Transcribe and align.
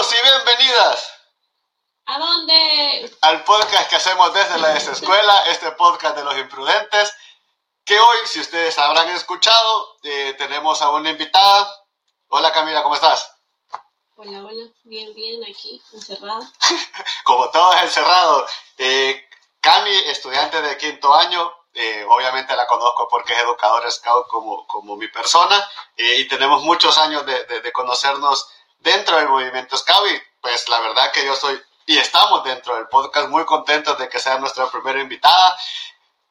Bienvenidos 0.00 0.12
y 0.12 0.54
bienvenidas. 0.54 1.12
¿A 2.06 2.18
dónde? 2.18 3.16
Al 3.20 3.44
podcast 3.44 3.90
que 3.90 3.96
hacemos 3.96 4.32
desde 4.32 4.58
la 4.58 4.68
desescuela, 4.68 5.42
este 5.48 5.72
podcast 5.72 6.16
de 6.16 6.24
los 6.24 6.38
imprudentes, 6.38 7.14
que 7.84 8.00
hoy, 8.00 8.18
si 8.24 8.40
ustedes 8.40 8.78
habrán 8.78 9.10
escuchado, 9.10 9.98
eh, 10.02 10.34
tenemos 10.38 10.80
a 10.80 10.88
una 10.90 11.10
invitada. 11.10 11.70
Hola 12.28 12.50
Camila, 12.50 12.82
¿cómo 12.82 12.94
estás? 12.94 13.30
Hola, 14.16 14.38
hola, 14.38 14.70
bien, 14.84 15.12
bien, 15.14 15.42
aquí, 15.44 15.82
encerrada. 15.92 16.50
Como 17.24 17.50
todos 17.50 17.76
encerrados. 17.82 18.50
Eh, 18.78 19.28
Cami, 19.60 19.94
estudiante 20.06 20.62
de 20.62 20.78
quinto 20.78 21.12
año, 21.12 21.52
eh, 21.74 22.06
obviamente 22.08 22.56
la 22.56 22.66
conozco 22.66 23.06
porque 23.08 23.34
es 23.34 23.38
educador 23.40 23.88
scout 23.92 24.26
como, 24.26 24.66
como 24.66 24.96
mi 24.96 25.06
persona 25.06 25.56
eh, 25.96 26.16
y 26.18 26.26
tenemos 26.26 26.62
muchos 26.62 26.98
años 26.98 27.24
de, 27.24 27.44
de, 27.44 27.60
de, 27.60 27.72
conocernos 27.72 28.48
dentro 28.80 29.16
del 29.16 29.28
movimiento 29.28 29.76
y 29.76 30.40
pues 30.40 30.68
la 30.68 30.80
verdad 30.80 31.12
que 31.12 31.24
yo 31.24 31.34
soy 31.34 31.60
y 31.86 31.98
estamos 31.98 32.44
dentro 32.44 32.76
del 32.76 32.88
podcast 32.88 33.28
muy 33.28 33.44
contentos 33.44 33.98
de 33.98 34.08
que 34.08 34.18
sea 34.18 34.38
nuestra 34.38 34.70
primera 34.70 35.00
invitada. 35.00 35.56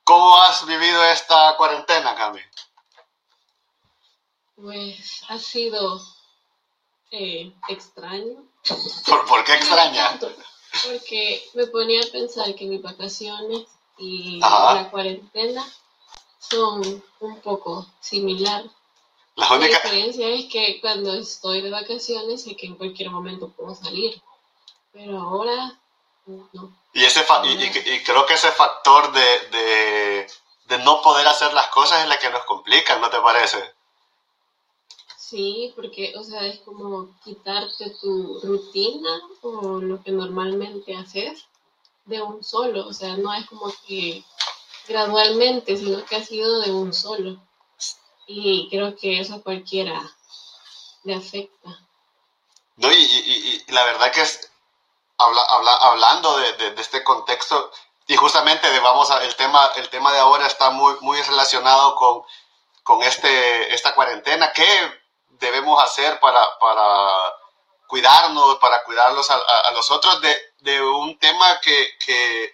¿Cómo 0.04 0.36
has 0.42 0.66
vivido 0.66 1.04
esta 1.06 1.56
cuarentena, 1.58 2.16
Cami? 2.16 2.40
Pues 4.56 5.22
ha 5.28 5.38
sido 5.38 6.02
eh, 7.12 7.54
extraño. 7.68 8.44
¿Por, 9.06 9.26
¿Por, 9.26 9.44
qué 9.44 9.54
extraña? 9.56 10.20
Porque 10.86 11.44
me 11.56 11.68
ponía 11.68 12.02
a 12.04 12.12
pensar 12.12 12.56
que 12.56 12.66
mis 12.66 12.82
vacaciones 12.82 13.68
y 13.98 14.40
Ajá. 14.42 14.76
la 14.76 14.90
cuarentena 14.90 15.66
son 16.40 17.04
un 17.20 17.42
poco 17.42 17.86
similar. 18.00 18.64
La, 19.40 19.54
única... 19.54 19.78
la 19.78 19.84
diferencia 19.84 20.28
es 20.28 20.46
que 20.52 20.80
cuando 20.82 21.14
estoy 21.14 21.62
de 21.62 21.70
vacaciones 21.70 22.44
sé 22.44 22.56
que 22.56 22.68
en 22.68 22.76
cualquier 22.76 23.10
momento 23.10 23.50
puedo 23.50 23.74
salir, 23.74 24.22
pero 24.92 25.18
ahora 25.20 25.80
no. 26.26 26.78
Y, 26.94 27.04
ese 27.06 27.24
fa 27.24 27.42
y, 27.46 27.50
y, 27.50 27.94
y, 27.94 28.04
creo 28.04 28.26
que 28.26 28.34
ese 28.34 28.52
factor 28.52 29.12
de, 29.12 29.40
de, 29.52 30.28
de 30.68 30.78
no 30.80 31.02
poder 31.02 31.26
hacer 31.28 31.54
las 31.54 31.68
cosas 31.68 32.02
es 32.02 32.10
la 32.10 32.20
que 32.20 32.30
nos 32.30 32.44
complica, 32.44 32.98
¿no 33.00 33.10
te 33.10 33.20
parece? 33.20 33.58
Sí, 35.18 35.72
porque, 35.76 36.14
o 36.18 36.24
sea, 36.24 36.46
es 36.48 36.60
como 36.62 37.16
quitarte 37.24 37.92
tu 38.02 38.40
rutina 38.42 39.22
o 39.42 39.80
lo 39.80 40.02
que 40.04 40.12
normalmente 40.12 40.96
haces 40.96 41.46
de 42.06 42.22
un 42.22 42.44
solo, 42.44 42.88
o 42.88 42.94
sea, 42.94 43.16
no 43.16 43.34
es 43.34 43.46
como 43.48 43.72
que 43.88 44.24
gradualmente, 44.88 45.78
sino 45.78 46.04
que 46.06 46.16
ha 46.16 46.26
sido 46.26 46.62
de 46.62 46.72
un 46.72 46.94
solo. 46.94 47.40
Y 48.32 48.70
creo 48.70 48.96
que 48.96 49.20
eso 49.20 49.36
a 49.36 49.42
cualquiera 49.42 50.00
le 51.04 51.16
afecta. 51.16 51.70
No, 52.76 52.92
y, 52.92 52.96
y, 52.96 53.66
y 53.68 53.72
la 53.72 53.84
verdad 53.86 54.12
que 54.12 54.22
es, 54.22 54.52
habla, 55.18 55.42
habla, 55.50 55.76
hablando 55.78 56.38
de, 56.38 56.54
de, 56.54 56.72
de, 56.72 56.82
este 56.82 57.04
contexto, 57.04 57.72
y 58.06 58.16
justamente 58.16 58.70
de, 58.70 58.80
vamos 58.82 59.10
a, 59.10 59.24
el, 59.24 59.36
tema, 59.36 59.72
el 59.78 59.90
tema 59.90 60.14
de 60.14 60.20
ahora 60.20 60.46
está 60.46 60.70
muy, 60.70 60.96
muy 61.02 61.20
relacionado 61.24 61.96
con, 61.96 62.22
con 62.84 63.02
este, 63.02 63.74
esta 63.74 63.96
cuarentena. 63.96 64.54
¿Qué 64.54 65.02
debemos 65.40 65.82
hacer 65.84 66.20
para, 66.20 66.46
para 66.60 67.34
cuidarnos, 67.88 68.60
para 68.60 68.84
cuidarlos 68.84 69.28
a, 69.32 69.38
a, 69.38 69.60
a 69.70 69.72
los 69.72 69.90
otros 69.90 70.22
de, 70.22 70.38
de, 70.60 70.80
un 70.84 71.18
tema 71.18 71.60
que, 71.62 71.98
que 72.06 72.54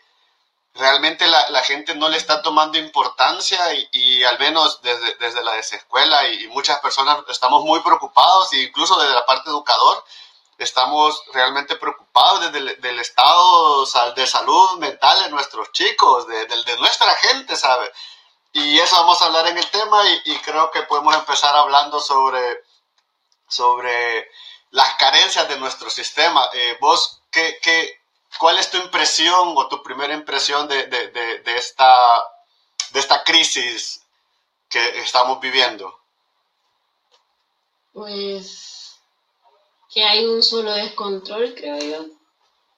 realmente 0.76 1.28
la, 1.28 1.50
la, 1.50 1.64
gente 1.64 1.95
no 1.95 2.09
le 2.09 2.18
está 2.18 2.42
tomando 2.42 2.78
importancia 2.78 3.73
y, 3.73 3.88
y 3.94 4.23
al 4.23 4.38
menos 4.40 4.81
desde, 4.81 5.16
desde 5.16 5.44
la 5.44 5.54
desescuela 5.54 6.28
y, 6.30 6.48
muchas 6.50 6.80
personas 6.80 7.20
estamos 7.30 7.63
muy 7.63 7.80
preocupados, 7.80 8.52
e 8.53 8.63
incluso 8.63 9.00
desde 9.00 9.14
la 9.14 9.25
parte 9.25 9.50
educador, 9.50 10.03
estamos 10.58 11.24
realmente 11.34 11.75
preocupados 11.78 12.41
desde 12.41 12.58
el 12.59 12.81
del 12.81 13.00
estado 13.00 13.85
de 14.16 14.28
salud 14.28 14.78
mental 14.80 15.24
de 15.24 15.30
nuestros 15.30 15.72
chicos, 15.72 16.28
de, 16.28 16.46
de, 16.46 16.78
nuestra 16.78 17.14
gente, 17.16 17.56
¿sabe? 17.56 17.91
Y 18.53 18.80
eso 18.80 18.96
vamos 18.97 19.22
a 19.22 19.25
hablar 19.25 19.47
en 19.47 19.58
el 19.58 19.69
tema 19.69 20.02
y, 20.09 20.22
y 20.25 20.38
creo 20.40 20.72
que 20.72 20.84
podemos 20.84 21.16
empezar 21.16 21.56
hablando 21.56 22.00
sobre, 22.00 22.64
sobre 23.47 24.30
las 24.72 24.94
carencias 24.96 25.47
de 25.47 25.58
nuestro 25.58 25.90
sistema. 25.90 26.50
Eh, 26.53 26.78
¿Vos 26.80 27.22
qué, 27.31 27.59
qué, 27.62 28.04
cuál 28.40 28.57
es 28.57 28.69
tu 28.69 28.78
impresión 28.78 29.53
o 29.56 29.68
tu 29.68 29.81
primera 29.84 30.13
impresión 30.13 30.68
de, 30.68 30.88
de, 30.88 31.09
de, 31.09 31.57
esta, 31.57 32.23
de 32.91 33.00
esta 33.00 33.23
crisis 33.23 34.01
que 34.69 35.00
estamos 35.00 35.40
viviendo? 35.40 35.94
Pues 37.94 38.96
que 39.94 40.03
hay 40.03 40.25
un 40.25 40.44
solo 40.44 40.73
descontrol, 40.73 41.53
creo 41.56 41.79
yo, 41.79 42.06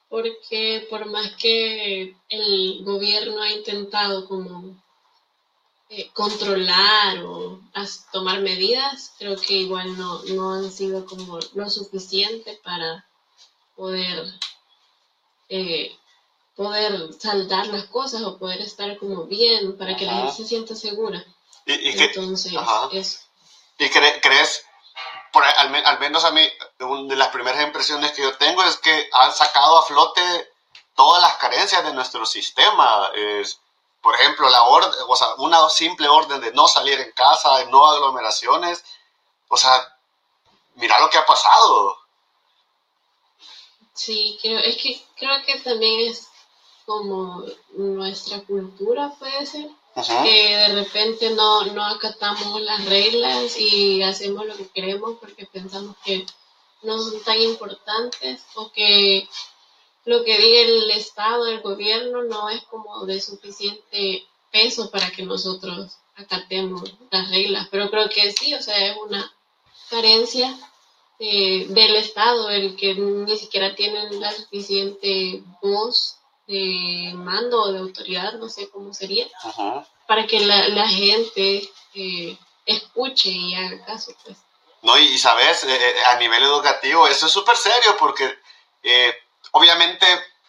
porque 0.08 0.86
por 0.88 1.06
más 1.06 1.34
que 1.36 2.14
el 2.28 2.84
gobierno 2.84 3.42
ha 3.42 3.50
intentado 3.50 4.28
como 4.28 4.80
eh, 5.90 6.10
controlar 6.12 7.24
o 7.24 7.60
tomar 8.12 8.40
medidas, 8.40 9.12
creo 9.18 9.36
que 9.40 9.54
igual 9.54 9.96
no, 9.96 10.22
no 10.24 10.52
han 10.52 10.70
sido 10.70 11.04
como 11.06 11.38
lo 11.54 11.68
suficiente 11.68 12.60
para 12.62 13.04
poder 13.74 14.24
eh, 15.48 15.96
poder 16.56 17.12
saldar 17.18 17.66
las 17.68 17.84
cosas 17.84 18.22
o 18.22 18.38
poder 18.38 18.60
estar 18.60 18.98
como 18.98 19.24
bien 19.24 19.76
para 19.78 19.96
que 19.96 20.04
la 20.04 20.16
gente 20.16 20.32
se 20.32 20.44
sienta 20.44 20.74
segura. 20.74 21.24
¿Y, 21.66 21.74
y 21.74 22.02
Entonces, 22.02 22.52
que, 22.90 22.98
eso. 22.98 23.18
¿Y 23.78 23.88
cre 23.90 24.20
crees, 24.20 24.64
por, 25.32 25.44
al, 25.44 25.74
al, 25.86 25.98
menos 26.00 26.24
a 26.24 26.30
mí, 26.32 26.48
una 26.80 27.08
de 27.08 27.16
las 27.16 27.28
primeras 27.28 27.62
impresiones 27.62 28.12
que 28.12 28.22
yo 28.22 28.36
tengo 28.38 28.62
es 28.64 28.76
que 28.78 29.08
han 29.12 29.32
sacado 29.32 29.78
a 29.78 29.82
flote 29.84 30.52
todas 30.96 31.22
las 31.22 31.36
carencias 31.36 31.84
de 31.84 31.92
nuestro 31.92 32.26
sistema? 32.26 33.10
Es, 33.14 33.60
por 34.02 34.14
ejemplo, 34.14 34.48
la 34.48 34.62
orden, 34.62 34.90
o 35.06 35.16
sea, 35.16 35.34
una 35.36 35.68
simple 35.68 36.08
orden 36.08 36.40
de 36.40 36.52
no 36.52 36.66
salir 36.66 36.98
en 36.98 37.12
casa, 37.12 37.58
de 37.58 37.66
no 37.66 37.86
aglomeraciones, 37.86 38.84
o 39.48 39.56
sea, 39.56 39.96
mira 40.74 40.98
lo 40.98 41.10
que 41.10 41.18
ha 41.18 41.26
pasado. 41.26 41.97
Sí, 43.98 44.38
creo, 44.40 44.60
es 44.60 44.76
que 44.76 45.02
creo 45.16 45.44
que 45.44 45.58
también 45.58 46.08
es 46.08 46.28
como 46.86 47.44
nuestra 47.72 48.40
cultura, 48.42 49.12
puede 49.18 49.44
ser, 49.44 49.68
Ajá. 49.96 50.22
que 50.22 50.56
de 50.56 50.68
repente 50.68 51.30
no, 51.30 51.64
no 51.66 51.84
acatamos 51.84 52.60
las 52.62 52.84
reglas 52.86 53.58
y 53.58 54.00
hacemos 54.04 54.46
lo 54.46 54.56
que 54.56 54.68
queremos 54.68 55.18
porque 55.18 55.46
pensamos 55.46 55.96
que 56.04 56.24
no 56.82 56.96
son 56.96 57.20
tan 57.24 57.42
importantes 57.42 58.44
o 58.54 58.70
que 58.70 59.28
lo 60.04 60.22
que 60.22 60.38
diga 60.38 60.60
el 60.60 60.90
Estado, 60.92 61.48
el 61.48 61.60
gobierno, 61.60 62.22
no 62.22 62.48
es 62.50 62.62
como 62.70 63.04
de 63.04 63.20
suficiente 63.20 64.24
peso 64.52 64.92
para 64.92 65.10
que 65.10 65.24
nosotros 65.24 65.98
acatemos 66.14 66.82
las 67.10 67.28
reglas. 67.30 67.66
Pero 67.68 67.90
creo 67.90 68.08
que 68.08 68.30
sí, 68.30 68.54
o 68.54 68.62
sea, 68.62 68.92
es 68.92 68.96
una 68.96 69.30
carencia 69.90 70.56
eh, 71.18 71.66
del 71.68 71.96
Estado, 71.96 72.50
el 72.50 72.76
que 72.76 72.94
ni 72.94 73.36
siquiera 73.36 73.74
tienen 73.74 74.20
la 74.20 74.32
suficiente 74.32 75.42
voz 75.60 76.18
de 76.46 77.12
mando 77.14 77.62
o 77.62 77.72
de 77.72 77.80
autoridad, 77.80 78.34
no 78.34 78.48
sé 78.48 78.70
cómo 78.70 78.94
sería, 78.94 79.26
Ajá. 79.42 79.86
para 80.06 80.26
que 80.26 80.40
la, 80.40 80.68
la 80.68 80.88
gente 80.88 81.68
eh, 81.94 82.38
escuche 82.64 83.30
y 83.30 83.54
haga 83.54 83.84
caso, 83.84 84.12
pues. 84.24 84.38
No, 84.82 84.96
y 84.96 85.18
sabes, 85.18 85.64
eh, 85.64 85.94
a 86.06 86.16
nivel 86.16 86.44
educativo, 86.44 87.06
eso 87.08 87.26
es 87.26 87.32
súper 87.32 87.56
serio 87.56 87.96
porque 87.98 88.38
obviamente 89.50 90.06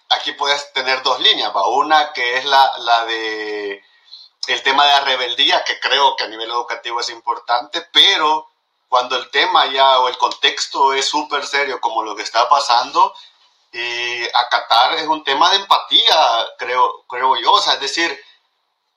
aquí 0.09 0.34
puedes 0.34 0.72
tener 0.74 1.02
dos 1.03 1.19
líneas, 1.19 1.53
¿va? 1.56 1.68
una 1.68 2.14
que 2.14 2.38
es 2.38 2.46
la, 2.46 2.72
la 2.79 3.05
de 3.05 3.84
el 4.47 4.64
tema 4.64 4.85
de 4.85 4.91
la 4.91 5.02
rebeldía, 5.02 5.64
que 5.64 5.79
creo 5.79 6.16
que 6.16 6.23
a 6.23 6.28
nivel 6.28 6.49
educativo 6.49 6.99
es 6.99 7.09
importante, 7.09 7.85
pero 7.91 8.47
cuando 8.90 9.16
el 9.16 9.30
tema 9.30 9.68
ya 9.68 10.00
o 10.00 10.09
el 10.09 10.18
contexto 10.18 10.94
es 10.94 11.08
súper 11.08 11.46
serio 11.46 11.80
como 11.80 12.03
lo 12.03 12.16
que 12.16 12.24
está 12.24 12.50
pasando, 12.50 13.14
y 13.72 14.24
acatar 14.34 14.96
es 14.96 15.08
un 15.08 15.24
tema 15.24 15.52
de 15.52 15.58
empatía, 15.58 16.47
creo, 16.58 17.06
creo 17.08 17.38
yo, 17.38 17.53
o 17.53 17.62
sea, 17.62 17.74
es 17.74 17.82
decir, 17.82 18.20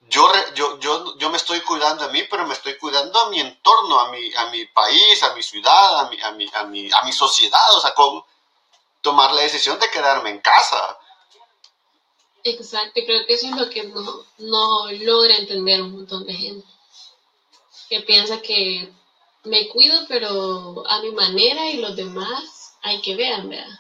yo, 0.09 0.31
yo, 0.55 0.79
yo, 0.79 1.17
yo 1.19 1.31
me 1.31 1.37
estoy 1.37 1.61
cuidando 1.61 2.05
a 2.05 2.09
mí, 2.09 2.23
pero 2.29 2.47
me 2.47 2.55
estoy 2.55 2.77
cuidando 2.79 3.21
a 3.21 3.29
mi 3.29 3.41
entorno, 3.41 4.01
a 4.01 4.11
mi, 4.11 4.35
a 4.35 4.47
mi 4.47 4.65
país, 4.67 5.23
a 5.23 5.35
mi 5.35 5.43
ciudad, 5.43 6.01
a 6.01 6.09
mi, 6.09 6.21
a 6.23 6.31
mi, 6.33 6.51
a 6.55 6.65
mi, 6.65 6.91
a 6.91 7.03
mi 7.05 7.13
sociedad, 7.13 7.75
o 7.77 7.81
sea, 7.81 7.95
con 7.95 8.25
tomar 9.03 9.33
la 9.33 9.43
decisión 9.43 9.79
de 9.79 9.91
quedarme 9.91 10.31
en 10.31 10.41
casa. 10.41 10.99
Exacto, 12.45 13.01
creo 13.07 13.27
que 13.27 13.35
eso 13.35 13.47
es 13.47 13.57
lo 13.57 13.69
que 13.69 13.85
no, 13.85 14.25
no 14.39 14.91
logra 14.91 15.37
entender 15.37 15.83
un 15.83 15.93
montón 15.93 16.27
de 16.27 16.33
gente, 16.33 16.67
que 17.91 18.01
piensa 18.01 18.41
que 18.41 18.91
me 19.45 19.69
cuido, 19.69 20.05
pero 20.09 20.85
a 20.89 21.01
mi 21.01 21.11
manera 21.13 21.67
y 21.67 21.79
los 21.79 21.97
demás 21.97 22.75
hay 22.83 23.01
que 23.01 23.17
ver, 23.17 23.43
¿verdad? 23.43 23.79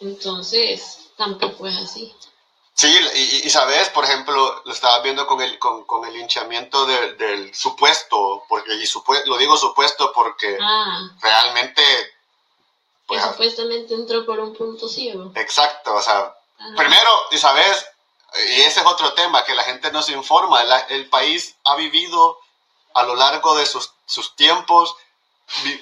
Entonces, 0.00 1.10
tampoco 1.16 1.66
es 1.66 1.76
así. 1.76 2.14
Sí, 2.72 2.88
y, 3.14 3.46
y, 3.46 3.50
sabes, 3.50 3.90
por 3.90 4.04
ejemplo, 4.04 4.62
lo 4.64 4.72
estaba 4.72 5.02
viendo 5.02 5.26
con 5.26 5.42
el, 5.42 5.58
con, 5.58 5.84
con 5.84 6.06
el 6.06 6.16
hinchamiento 6.16 6.86
de, 6.86 7.12
del 7.14 7.54
supuesto, 7.54 8.44
porque 8.48 8.74
y 8.74 8.86
supue, 8.86 9.22
lo 9.26 9.36
digo 9.36 9.56
supuesto 9.58 10.10
porque 10.14 10.56
ah. 10.58 11.10
realmente 11.20 11.82
Pues, 13.06 13.22
supuestamente 13.22 13.92
entró 13.92 14.24
por 14.24 14.40
un 14.40 14.54
punto 14.54 14.88
ciego. 14.88 15.30
Exacto, 15.34 15.94
o 15.94 16.00
sea, 16.00 16.34
primero, 16.74 17.10
y 17.30 17.36
sabes, 17.36 17.84
y 18.48 18.60
ese 18.62 18.80
es 18.80 18.86
otro 18.86 19.12
tema, 19.12 19.44
que 19.44 19.54
la 19.54 19.64
gente 19.64 19.92
no 19.92 20.00
se 20.00 20.12
informa, 20.12 20.62
el 20.88 21.10
país 21.10 21.56
ha 21.64 21.76
vivido 21.76 22.38
a 22.94 23.02
lo 23.02 23.14
largo 23.14 23.54
de 23.56 23.66
sus, 23.66 23.92
sus 24.06 24.34
tiempos, 24.36 24.96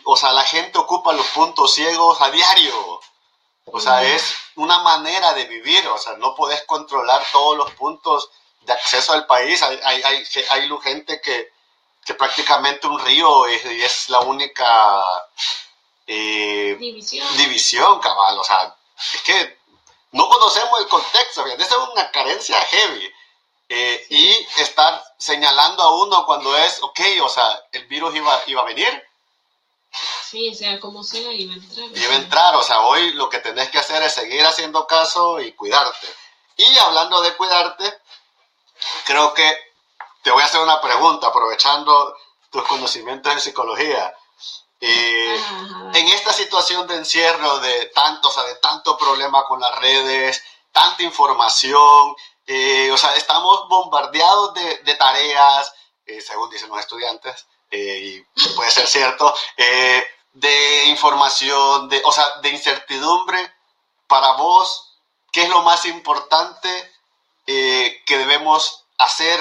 o 0.05 0.16
sea, 0.16 0.32
la 0.32 0.44
gente 0.44 0.78
ocupa 0.78 1.12
los 1.12 1.26
puntos 1.28 1.75
ciegos 1.75 2.20
a 2.20 2.31
diario. 2.31 3.00
O 3.70 3.81
sea, 3.81 4.02
es 4.02 4.34
una 4.56 4.78
manera 4.78 5.34
de 5.34 5.44
vivir, 5.44 5.87
o 5.88 5.99
sea, 5.99 6.14
no 6.14 6.34
puedes 6.34 6.62
controlar 6.62 7.22
todos 7.31 7.56
los 7.56 7.70
puntos 7.72 8.31
de 8.62 8.72
acceso 8.72 9.12
al 9.12 9.26
país. 9.26 9.62
Hay, 9.62 9.78
hay, 9.84 10.02
hay, 10.02 10.25
hay 10.50 10.70
gente 10.82 11.20
que, 11.20 11.52
que 12.05 12.14
prácticamente 12.14 12.87
un 12.87 12.99
río 12.99 13.46
es, 13.46 13.64
es 13.64 14.08
la 14.08 14.20
única 14.20 15.02
eh, 16.06 16.76
división. 16.78 17.37
división, 17.37 18.00
cabal. 18.00 18.38
O 18.38 18.44
sea, 18.44 18.75
es 19.14 19.22
que 19.22 19.58
no 20.12 20.28
conocemos 20.28 20.81
el 20.81 20.88
contexto, 20.88 21.46
esa 21.46 21.62
es 21.62 21.88
una 21.93 22.11
carencia 22.11 22.58
heavy. 22.62 23.12
Eh, 23.70 24.06
y 24.08 24.62
estar 24.62 24.88
señalando 25.28 25.82
a 25.82 25.94
uno 26.02 26.26
cuando 26.26 26.56
es, 26.56 26.82
ok, 26.82 27.00
o 27.22 27.28
sea, 27.28 27.46
el 27.72 27.86
virus 27.86 28.14
iba, 28.16 28.42
iba 28.46 28.62
a 28.62 28.64
venir, 28.64 29.08
Sí, 30.30 30.54
sea 30.54 30.78
como 30.78 31.02
sea, 31.02 31.32
iba 31.32 31.54
a 31.54 31.56
entrar. 31.56 31.88
Iba 31.96 32.12
a 32.12 32.16
entrar, 32.16 32.54
o 32.56 32.62
sea, 32.62 32.80
hoy 32.80 33.12
lo 33.12 33.28
que 33.30 33.38
tenés 33.38 33.70
que 33.70 33.78
hacer 33.78 34.02
es 34.02 34.12
seguir 34.12 34.44
haciendo 34.44 34.86
caso 34.86 35.40
y 35.40 35.52
cuidarte. 35.52 36.06
Y 36.56 36.78
hablando 36.78 37.20
de 37.22 37.34
cuidarte, 37.34 37.98
creo 39.06 39.32
que 39.32 39.56
te 40.22 40.30
voy 40.30 40.42
a 40.42 40.46
hacer 40.46 40.60
una 40.60 40.80
pregunta, 40.80 41.28
aprovechando 41.28 42.14
tus 42.50 42.62
conocimientos 42.64 43.32
en 43.32 43.40
psicología. 43.40 44.14
Eh, 44.80 45.40
en 45.94 46.08
esta 46.08 46.32
situación 46.32 46.86
de 46.86 46.96
encierro, 46.96 47.58
de 47.60 47.86
tanto, 47.86 48.28
o 48.28 48.30
sea, 48.30 48.44
de 48.44 48.56
tanto 48.56 48.98
problema 48.98 49.44
con 49.44 49.60
las 49.60 49.76
redes, 49.78 50.42
tanta 50.72 51.02
información, 51.02 52.14
eh, 52.48 52.90
o 52.90 52.96
sea, 52.96 53.14
estamos 53.14 53.68
bombardeados 53.68 54.54
de, 54.54 54.94
tareas, 54.96 55.72
eh, 56.06 56.20
según 56.20 56.50
dicen 56.50 56.68
los 56.68 56.80
estudiantes, 56.80 57.46
y 57.70 58.20
puede 58.56 58.70
ser 58.70 58.86
cierto, 58.88 59.32
de 60.32 60.86
información, 60.86 61.88
de, 61.88 62.00
o 62.04 62.12
sea, 62.12 62.40
de 62.42 62.48
incertidumbre, 62.50 63.38
para 64.06 64.32
vos, 64.32 64.96
¿qué 65.32 65.42
es 65.42 65.48
lo 65.48 65.62
más 65.62 65.84
importante 65.86 66.68
eh, 67.46 68.02
que 68.06 68.18
debemos 68.18 68.84
hacer 68.96 69.38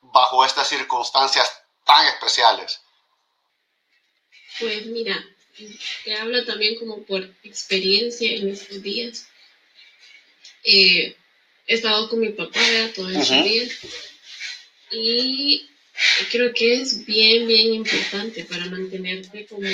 bajo 0.00 0.44
estas 0.44 0.68
circunstancias 0.68 1.50
tan 1.84 2.06
especiales? 2.06 2.80
Pues 4.58 4.86
mira, 4.86 5.24
te 6.04 6.16
hablo 6.16 6.44
también 6.44 6.78
como 6.78 7.02
por 7.04 7.22
experiencia 7.42 8.30
en 8.32 8.48
estos 8.50 8.82
días. 8.82 9.28
Eh, 10.64 11.16
he 11.68 11.74
estado 11.74 12.08
con 12.08 12.20
mi 12.20 12.30
papá 12.30 12.60
todos 12.94 13.12
estos 13.12 13.44
días 13.44 13.70
y 14.90 15.66
creo 16.30 16.52
que 16.54 16.80
es 16.80 17.04
bien, 17.04 17.46
bien 17.46 17.74
importante 17.74 18.44
para 18.44 18.64
mantenerte 18.66 19.46
como 19.46 19.68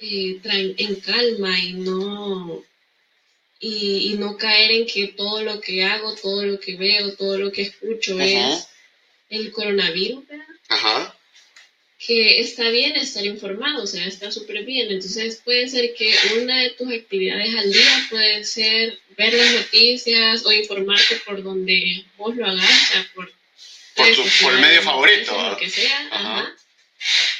eh, 0.00 0.40
en 0.78 0.94
calma 0.96 1.58
y 1.60 1.74
no, 1.74 2.64
y, 3.60 4.16
no 4.18 4.36
caer 4.36 4.72
en 4.72 4.86
que 4.86 5.08
todo 5.08 5.42
lo 5.42 5.60
que 5.60 5.84
hago, 5.84 6.16
todo 6.16 6.44
lo 6.44 6.58
que 6.58 6.74
veo, 6.74 7.14
todo 7.14 7.38
lo 7.38 7.52
que 7.52 7.62
escucho 7.62 8.18
es 8.18 8.66
el 9.30 9.52
coronavirus, 9.52 10.24
Que 12.04 12.40
está 12.40 12.68
bien 12.70 12.96
estar 12.96 13.24
informado, 13.24 13.84
o 13.84 13.86
sea, 13.86 14.06
está 14.06 14.30
súper 14.32 14.64
bien. 14.64 14.90
Entonces 14.90 15.40
puede 15.44 15.68
ser 15.68 15.94
que 15.94 16.12
una 16.40 16.60
de 16.60 16.70
tus 16.70 16.92
actividades 16.92 17.54
al 17.54 17.72
día 17.72 18.06
puede 18.10 18.44
ser 18.44 18.98
ver 19.16 19.32
las 19.34 19.52
noticias 19.52 20.44
o 20.44 20.52
informarte 20.52 21.16
por 21.24 21.42
donde 21.42 22.04
vos 22.16 22.34
lo 22.34 22.46
hagas, 22.46 22.64
o 22.64 22.92
sea, 22.92 23.10
por, 23.14 23.32
por, 23.94 24.54
el 24.54 24.60
medio 24.60 24.82
favorito. 24.82 25.50
Lo 25.50 25.56
que 25.56 25.70
sea, 25.70 26.08
ajá 26.10 26.56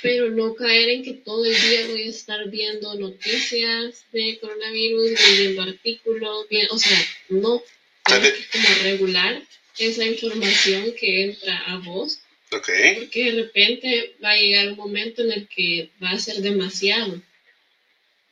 pero 0.00 0.30
no 0.30 0.54
caer 0.54 0.88
en 0.88 1.04
que 1.04 1.14
todo 1.14 1.44
el 1.44 1.60
día 1.60 1.86
voy 1.86 2.02
a 2.02 2.10
estar 2.10 2.48
viendo 2.48 2.94
noticias 2.96 4.04
de 4.12 4.38
coronavirus, 4.40 5.10
leyendo 5.10 5.62
artículos, 5.62 6.46
o 6.70 6.78
sea, 6.78 7.06
no, 7.28 7.62
como 8.04 8.68
regular 8.82 9.42
esa 9.78 10.04
información 10.04 10.92
que 10.98 11.24
entra 11.24 11.56
a 11.66 11.76
vos, 11.78 12.20
porque 12.66 13.32
de 13.32 13.42
repente 13.42 14.16
va 14.22 14.30
a 14.30 14.36
llegar 14.36 14.68
un 14.68 14.76
momento 14.76 15.22
en 15.22 15.32
el 15.32 15.48
que 15.48 15.90
va 16.02 16.10
a 16.10 16.18
ser 16.18 16.36
demasiado. 16.36 17.20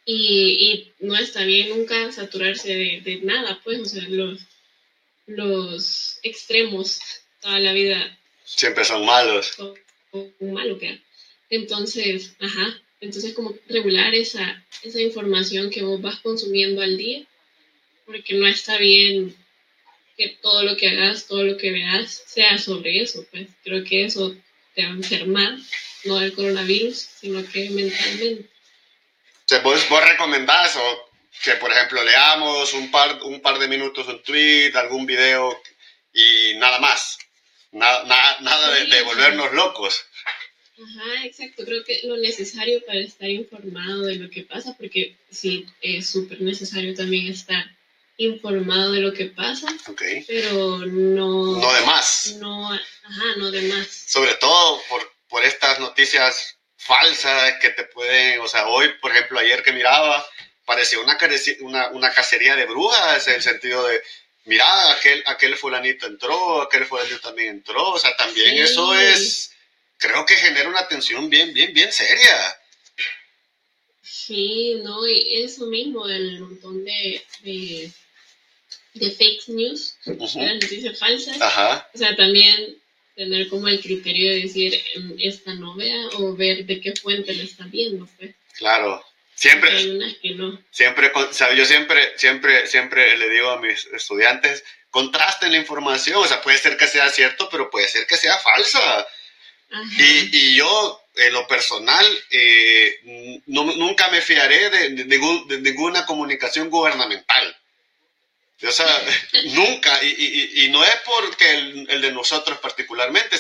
Y, 0.06 0.92
no 1.00 1.16
está 1.16 1.44
bien 1.44 1.68
nunca 1.68 2.10
saturarse 2.10 2.74
de, 2.74 3.20
nada, 3.22 3.60
pues, 3.62 3.80
o 3.80 3.84
sea, 3.84 4.02
los, 4.08 4.40
los 5.26 6.18
extremos 6.22 7.00
toda 7.40 7.60
la 7.60 7.72
vida. 7.72 8.18
Siempre 8.44 8.84
son 8.84 9.04
malos. 9.04 9.52
Son, 9.56 9.74
son 10.10 10.52
malos, 10.52 10.78
¿qué? 10.80 11.00
Entonces, 11.48 12.34
ajá, 12.40 12.80
entonces 13.00 13.34
como 13.34 13.54
regular 13.68 14.14
esa, 14.14 14.64
esa 14.82 15.00
información 15.00 15.70
que 15.70 15.82
vos 15.82 16.00
vas 16.00 16.20
consumiendo 16.20 16.82
al 16.82 16.96
día, 16.96 17.24
porque 18.06 18.34
no 18.34 18.46
está 18.46 18.78
bien 18.78 19.34
que 20.20 20.37
todo 20.43 20.64
lo 20.64 20.76
que 20.76 20.88
hagas, 20.88 21.26
todo 21.26 21.43
lo 21.44 21.56
que 21.56 21.70
veas 21.70 22.22
sea 22.26 22.58
sobre 22.58 23.00
eso, 23.00 23.25
pues 23.31 23.49
creo 23.64 23.82
que 23.84 24.05
eso 24.05 24.37
te 24.75 24.82
va 24.82 24.90
a 24.90 24.93
enfermar, 24.93 25.56
no 26.05 26.19
del 26.19 26.34
coronavirus, 26.34 27.08
sino 27.20 27.43
que 27.50 27.70
mentalmente. 27.70 28.50
¿Vos, 29.62 29.88
vos 29.88 30.06
recomendás 30.06 30.76
o 30.76 31.11
que, 31.43 31.52
por 31.52 31.72
ejemplo, 31.72 32.05
leamos 32.05 32.75
un 32.75 32.90
par, 32.90 33.22
un 33.22 33.40
par 33.40 33.58
de 33.58 33.67
minutos 33.67 34.06
un 34.08 34.22
tweet, 34.22 34.72
algún 34.75 35.06
video 35.06 35.58
y 36.12 36.55
nada 36.58 36.78
más? 36.81 37.16
Nada, 37.73 38.05
nada, 38.40 38.70
de 38.75 39.02
volvernos 39.02 39.55
locos. 39.55 40.05
Ajá, 40.76 41.25
exacto. 41.25 41.64
Creo 41.64 41.82
que 41.82 42.00
lo 42.05 42.19
necesario 42.19 42.84
para 42.84 43.00
estar 43.00 43.31
informado 43.31 44.02
de 44.02 44.16
lo 44.16 44.28
que 44.28 44.43
pasa, 44.43 44.76
porque 44.76 45.16
sí, 45.31 45.64
es 45.81 46.11
súper 46.11 46.43
necesario 46.43 46.94
también 46.94 47.28
estar 47.28 47.64
informado 48.20 48.93
de 48.93 49.00
lo 49.00 49.12
que 49.12 49.26
pasa, 49.26 49.67
pero 50.26 50.78
no... 50.78 51.59
No 51.59 51.73
de 51.73 51.80
más. 51.83 52.37
No, 52.38 52.73
ajá, 52.73 53.25
no 53.37 53.50
de 53.50 53.62
más. 53.62 53.87
Sobre 53.88 54.35
todo 54.35 54.83
por, 54.88 55.12
por 55.28 55.44
estas 55.44 55.80
noticias 55.80 56.56
falsas 56.76 57.54
que 57.61 57.71
te 57.71 57.85
pueden, 57.85 58.40
o 58.40 58.49
sea, 58.49 58.68
hoy, 58.68 58.88
por 59.00 59.11
ejemplo, 59.11 59.38
ayer 59.38 59.62
que 59.62 59.73
miraba, 59.73 60.25
parecía 60.64 61.00
una, 61.00 61.18
una, 61.61 61.88
una 61.90 62.12
cacería 62.12 62.56
de 62.56 62.66
brujas, 62.66 63.26
en 63.28 63.35
el 63.35 63.42
sentido 63.42 63.87
de, 63.87 64.02
mira, 64.44 64.92
aquel, 64.92 65.23
aquel 65.26 65.56
fulanito 65.56 66.06
entró, 66.06 66.62
aquel 66.62 66.87
fulanito 66.87 67.21
también 67.21 67.49
entró, 67.49 67.90
o 67.90 67.99
sea, 67.99 68.16
también 68.16 68.59
eso 68.59 68.94
es 68.94 69.50
creo 70.00 70.26
que 70.26 70.35
genera 70.35 70.68
una 70.68 70.88
tensión 70.88 71.30
bien, 71.30 71.52
bien, 71.52 71.73
bien 71.73 71.92
seria. 71.92 72.56
Sí, 74.02 74.80
no, 74.83 75.06
y 75.06 75.42
eso 75.42 75.66
mismo, 75.66 76.09
el 76.09 76.40
montón 76.40 76.85
de, 76.85 77.23
de, 77.42 77.90
fake 78.94 79.49
news, 79.49 79.97
noticias 80.06 80.99
falsas. 80.99 81.37
O 81.94 81.99
sea, 81.99 82.16
también 82.16 82.76
tener 83.14 83.49
como 83.49 83.68
el 83.68 83.80
criterio 83.80 84.30
de 84.30 84.40
decir, 84.40 84.75
em, 84.94 85.14
esta 85.18 85.54
no 85.54 85.75
vea 85.75 86.09
o 86.14 86.35
ver 86.35 86.64
de 86.64 86.80
qué 86.80 86.94
fuente 86.94 87.35
lo 87.35 87.42
está 87.42 87.64
viendo, 87.66 88.09
pues. 88.16 88.35
Claro. 88.56 89.04
Siempre, 89.35 89.70
hay 89.70 89.90
unas 89.90 90.14
que 90.16 90.30
no. 90.35 90.62
siempre, 90.70 91.11
o 91.14 91.32
sea, 91.32 91.54
yo 91.54 91.64
siempre, 91.64 92.12
siempre, 92.18 92.66
siempre 92.66 93.16
le 93.16 93.30
digo 93.30 93.49
a 93.50 93.61
mis 93.61 93.87
estudiantes, 93.87 94.64
contrasten 94.90 95.52
la 95.52 95.59
información, 95.59 96.18
o 96.18 96.26
sea, 96.26 96.42
puede 96.42 96.59
ser 96.59 96.76
que 96.76 96.87
sea 96.87 97.09
cierto, 97.09 97.49
pero 97.50 97.70
puede 97.70 97.88
ser 97.88 98.06
que 98.06 98.16
sea 98.16 98.37
falsa. 98.38 99.06
Y, 99.99 100.37
y, 100.37 100.56
yo, 100.56 101.00
en 101.14 101.32
lo 101.32 101.47
personal, 101.47 102.04
eh, 102.30 102.99
nunca 103.47 104.09
me 104.09 104.20
fiaré 104.20 104.68
de, 104.68 105.04
de, 105.04 105.61
ninguna 105.61 106.04
comunicación 106.04 106.68
gubernamental. 106.68 107.56
O 108.62 108.73
sea, 108.73 109.02
nunca. 109.45 110.02
Y, 110.05 110.09
y, 110.09 110.64
y, 110.64 110.69
no 110.71 110.85
es 110.85 110.97
porque 111.05 111.50
el, 111.50 111.90
el, 111.90 112.00
de 112.00 112.12
nosotros 112.12 112.59
particularmente, 112.59 113.38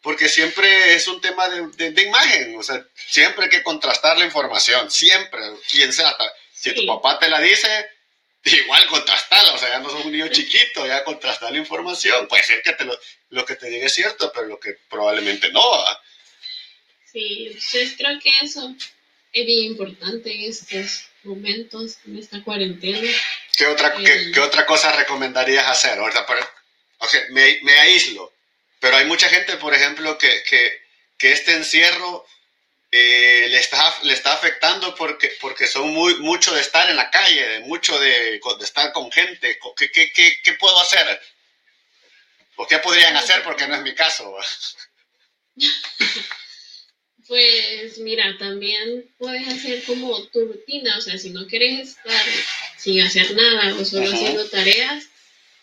porque 0.00 0.28
siempre 0.28 0.94
es 0.94 1.08
un 1.08 1.20
tema 1.20 1.48
de, 1.48 1.90
de, 1.90 2.02
imagen. 2.02 2.56
O 2.58 2.62
sea, 2.62 2.84
siempre 2.94 3.44
hay 3.44 3.50
que 3.50 3.62
contrastar 3.62 4.18
la 4.18 4.24
información. 4.24 4.90
Siempre, 4.90 5.40
quien 5.70 5.92
sea. 5.92 6.16
Si 6.52 6.72
tu 6.72 6.86
papá 6.86 7.18
te 7.18 7.28
la 7.28 7.40
dice, 7.40 7.68
igual 8.44 8.86
contrastarla, 8.86 9.52
o 9.52 9.58
sea, 9.58 9.70
ya 9.70 9.78
no 9.80 9.90
sos 9.90 10.04
un 10.04 10.12
niño 10.12 10.28
chiquito, 10.28 10.86
ya 10.86 11.04
contrastar 11.04 11.52
la 11.52 11.58
información, 11.58 12.28
puede 12.28 12.42
ser 12.42 12.62
que 12.62 12.72
te 12.72 12.84
lo, 12.84 12.98
lo 13.30 13.44
que 13.44 13.56
te 13.56 13.68
diga 13.68 13.86
es 13.86 13.94
cierto, 13.94 14.30
pero 14.34 14.46
lo 14.46 14.60
que 14.60 14.74
probablemente 14.88 15.50
no. 15.50 15.60
va 15.60 16.00
Sí, 17.12 17.46
entonces 17.46 17.94
creo 17.96 18.18
que 18.18 18.30
eso 18.42 18.74
es 19.32 19.46
bien 19.46 19.64
importante 19.64 20.34
en 20.34 20.50
estos 20.50 21.06
momentos, 21.22 21.98
en 22.06 22.18
esta 22.18 22.42
cuarentena. 22.42 23.08
¿Qué 23.56 23.66
otra, 23.66 23.94
¿qué, 23.94 24.30
eh, 24.34 24.40
otra 24.40 24.66
cosa 24.66 24.92
recomendarías 24.92 25.66
hacer? 25.66 25.98
Ahorita, 25.98 26.26
okay, 26.98 27.20
me, 27.30 27.60
me, 27.62 27.78
aíslo, 27.78 28.32
pero 28.80 28.96
hay 28.96 29.06
mucha 29.06 29.28
gente, 29.28 29.56
por 29.56 29.74
ejemplo, 29.74 30.18
que, 30.18 30.42
que, 30.42 30.82
que 31.16 31.32
este 31.32 31.54
encierro 31.54 32.26
eh, 32.90 33.46
le, 33.50 33.58
está, 33.58 33.94
le 34.02 34.12
está 34.12 34.32
afectando 34.32 34.94
porque, 34.94 35.36
porque 35.40 35.66
son 35.66 35.88
muy, 35.92 36.16
mucho 36.16 36.54
de 36.54 36.60
estar 36.60 36.88
en 36.90 36.96
la 36.96 37.10
calle, 37.10 37.60
mucho 37.60 37.98
de, 37.98 38.40
de 38.40 38.64
estar 38.64 38.92
con 38.92 39.10
gente. 39.12 39.58
¿Qué, 39.76 39.90
qué, 39.90 40.12
qué, 40.12 40.38
qué 40.42 40.52
puedo 40.54 40.80
hacer? 40.80 41.20
¿O 42.56 42.66
qué 42.66 42.78
podrían 42.78 43.16
hacer? 43.16 43.42
Porque 43.42 43.66
no 43.66 43.74
es 43.76 43.82
mi 43.82 43.94
caso. 43.94 44.36
Pues 47.26 47.96
mira, 48.00 48.36
también 48.38 49.10
puedes 49.16 49.48
hacer 49.48 49.82
como 49.84 50.26
tu 50.28 50.44
rutina, 50.44 50.98
o 50.98 51.00
sea, 51.00 51.16
si 51.16 51.30
no 51.30 51.46
quieres 51.46 51.88
estar 51.88 52.22
sin 52.84 53.00
hacer 53.00 53.34
nada 53.34 53.74
o 53.76 53.84
solo 53.84 54.10
haciendo 54.12 54.44
tareas, 54.50 55.08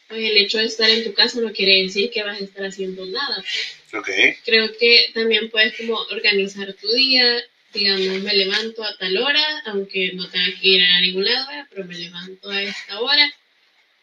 pues 0.08 0.22
el 0.24 0.38
hecho 0.38 0.58
de 0.58 0.66
estar 0.66 0.90
en 0.90 1.04
tu 1.04 1.14
casa 1.14 1.40
no 1.40 1.54
quiere 1.54 1.84
decir 1.84 2.10
que 2.10 2.24
vas 2.24 2.42
a 2.42 2.44
estar 2.44 2.66
haciendo 2.66 3.06
nada. 3.06 3.44
Pues. 3.92 4.38
Creo 4.44 4.76
que 4.76 5.12
también 5.14 5.52
puedes 5.52 5.78
como 5.78 6.00
organizar 6.10 6.74
tu 6.74 6.92
día, 6.92 7.44
digamos, 7.76 8.24
me 8.24 8.34
levanto 8.34 8.84
a 8.84 8.98
tal 8.98 9.16
hora, 9.18 9.62
aunque 9.66 10.14
no 10.14 10.28
tenga 10.30 10.48
que 10.60 10.68
ir 10.68 10.84
a 10.84 11.02
ningún 11.02 11.26
lado, 11.26 11.48
pero 11.70 11.86
me 11.86 11.96
levanto 11.96 12.50
a 12.50 12.64
esta 12.64 13.00
hora, 13.00 13.32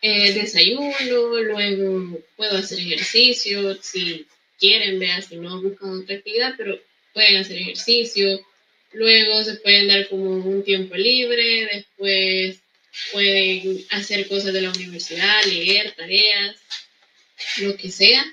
eh, 0.01 0.33
desayuno, 0.33 0.95
luego 1.43 2.21
puedo 2.37 2.57
hacer 2.57 2.79
ejercicio, 2.79 3.77
si 3.83 4.27
quieren, 4.61 5.01
vea, 5.01 5.21
si 5.23 5.37
no 5.37 5.61
buscan 5.61 6.03
otra 6.03 6.15
actividad, 6.15 6.55
pero 6.57 6.79
pueden 7.13 7.39
hacer 7.39 7.57
ejercicio, 7.57 8.41
luego 8.93 9.43
se 9.43 9.57
pueden 9.57 9.89
dar 9.89 10.09
como 10.09 10.37
un 10.37 10.63
tiempo 10.63 10.95
libre, 10.95 11.69
después 11.73 12.61
pueden 13.13 13.85
hacer 13.91 14.27
cosas 14.29 14.53
de 14.53 14.63
la 14.63 14.71
universidad, 14.71 15.45
leer, 15.45 15.93
tareas, 15.93 16.57
lo 17.59 17.77
que 17.77 17.91
sea, 17.91 18.25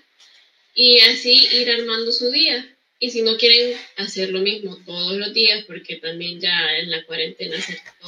y 0.73 0.99
así 1.01 1.47
ir 1.51 1.71
armando 1.71 2.11
su 2.11 2.31
día. 2.31 2.71
Y 2.97 3.11
si 3.11 3.21
no 3.21 3.37
quieren 3.37 3.77
hacer 3.97 4.29
lo 4.29 4.39
mismo 4.39 4.77
todos 4.85 5.17
los 5.17 5.33
días, 5.33 5.65
porque 5.65 5.97
también 5.97 6.39
ya 6.39 6.77
en 6.77 6.89
la 6.89 7.03
cuarentena 7.03 7.57
hacer 7.57 7.79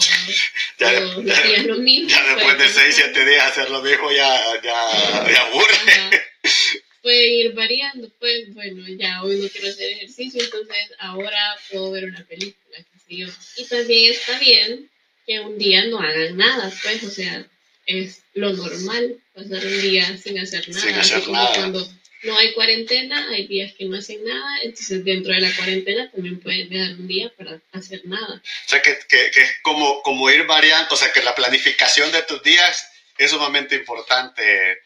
todos, 0.80 1.18
los 1.18 1.44
días 1.44 1.66
lo 1.66 1.77
mismo. 1.77 2.10
Ya 2.10 2.36
después 2.36 2.56
pues, 2.56 2.75
de 2.75 2.82
6, 2.82 2.96
7 2.96 3.25
días 3.25 3.48
hacer 3.48 3.70
lo 3.70 3.82
mismo 3.82 4.12
ya, 4.12 4.62
ya, 4.63 5.27
ya 5.30 5.42
aburre. 5.48 6.24
Puede 7.01 7.27
ir 7.27 7.54
variando, 7.54 8.10
pues 8.20 8.54
bueno, 8.54 8.84
ya 8.98 9.24
hoy 9.24 9.38
no 9.38 9.48
quiero 9.48 9.70
hacer 9.70 9.92
ejercicio, 9.92 10.44
entonces 10.44 10.75
ahora 11.00 11.58
puedo 11.72 11.92
ver 11.92 12.06
una 12.06 12.25
película, 12.25 12.77
Y 13.08 13.66
también 13.70 14.12
está 14.12 14.38
bien 14.39 14.89
que 15.27 15.39
un 15.41 15.57
día 15.57 15.86
no 15.86 16.00
hagan 16.00 16.38
nada, 16.38 16.72
pues, 16.81 17.03
o 17.03 17.12
sea, 17.12 17.46
es 17.86 18.24
lo 18.34 18.53
normal 18.53 19.17
pasar 19.34 19.65
un 19.65 19.81
día 19.81 20.17
sin 20.17 20.39
hacer 20.39 20.67
nada. 20.69 20.81
Sin 20.81 20.96
hacer 20.96 21.27
nada. 21.27 21.53
cuando 21.53 21.88
no 22.24 22.38
hay 22.38 22.53
cuarentena, 22.53 23.29
hay 23.29 23.46
días 23.46 23.74
que 23.77 23.86
no 23.86 23.98
hacen 23.98 24.24
nada, 24.24 24.60
entonces 24.63 25.03
dentro 25.03 25.34
de 25.34 25.41
la 25.41 25.55
cuarentena 25.55 26.10
también 26.12 26.39
pueden 26.39 26.69
dejar 26.69 26.93
un 26.93 27.07
día 27.07 27.31
para 27.38 27.60
hacer 27.74 28.01
nada. 28.05 28.41
O 28.41 28.69
sea, 28.69 28.81
que, 28.81 28.98
que, 29.07 29.29
que 29.31 29.41
es 29.41 29.51
como, 29.62 30.01
como 30.01 30.29
ir 30.29 30.46
variando, 30.46 30.93
o 30.93 30.98
sea, 30.98 31.12
que 31.12 31.22
la 31.22 31.36
planificación 31.36 32.12
de 32.12 32.24
tus 32.24 32.41
días 32.41 32.89
es 33.17 33.31
sumamente 33.31 33.75
importante 33.75 34.81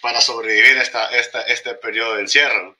para 0.00 0.20
sobrevivir 0.20 0.76
esta, 0.76 1.08
esta, 1.18 1.42
este 1.42 1.74
periodo 1.74 2.14
de 2.16 2.22
encierro. 2.22 2.76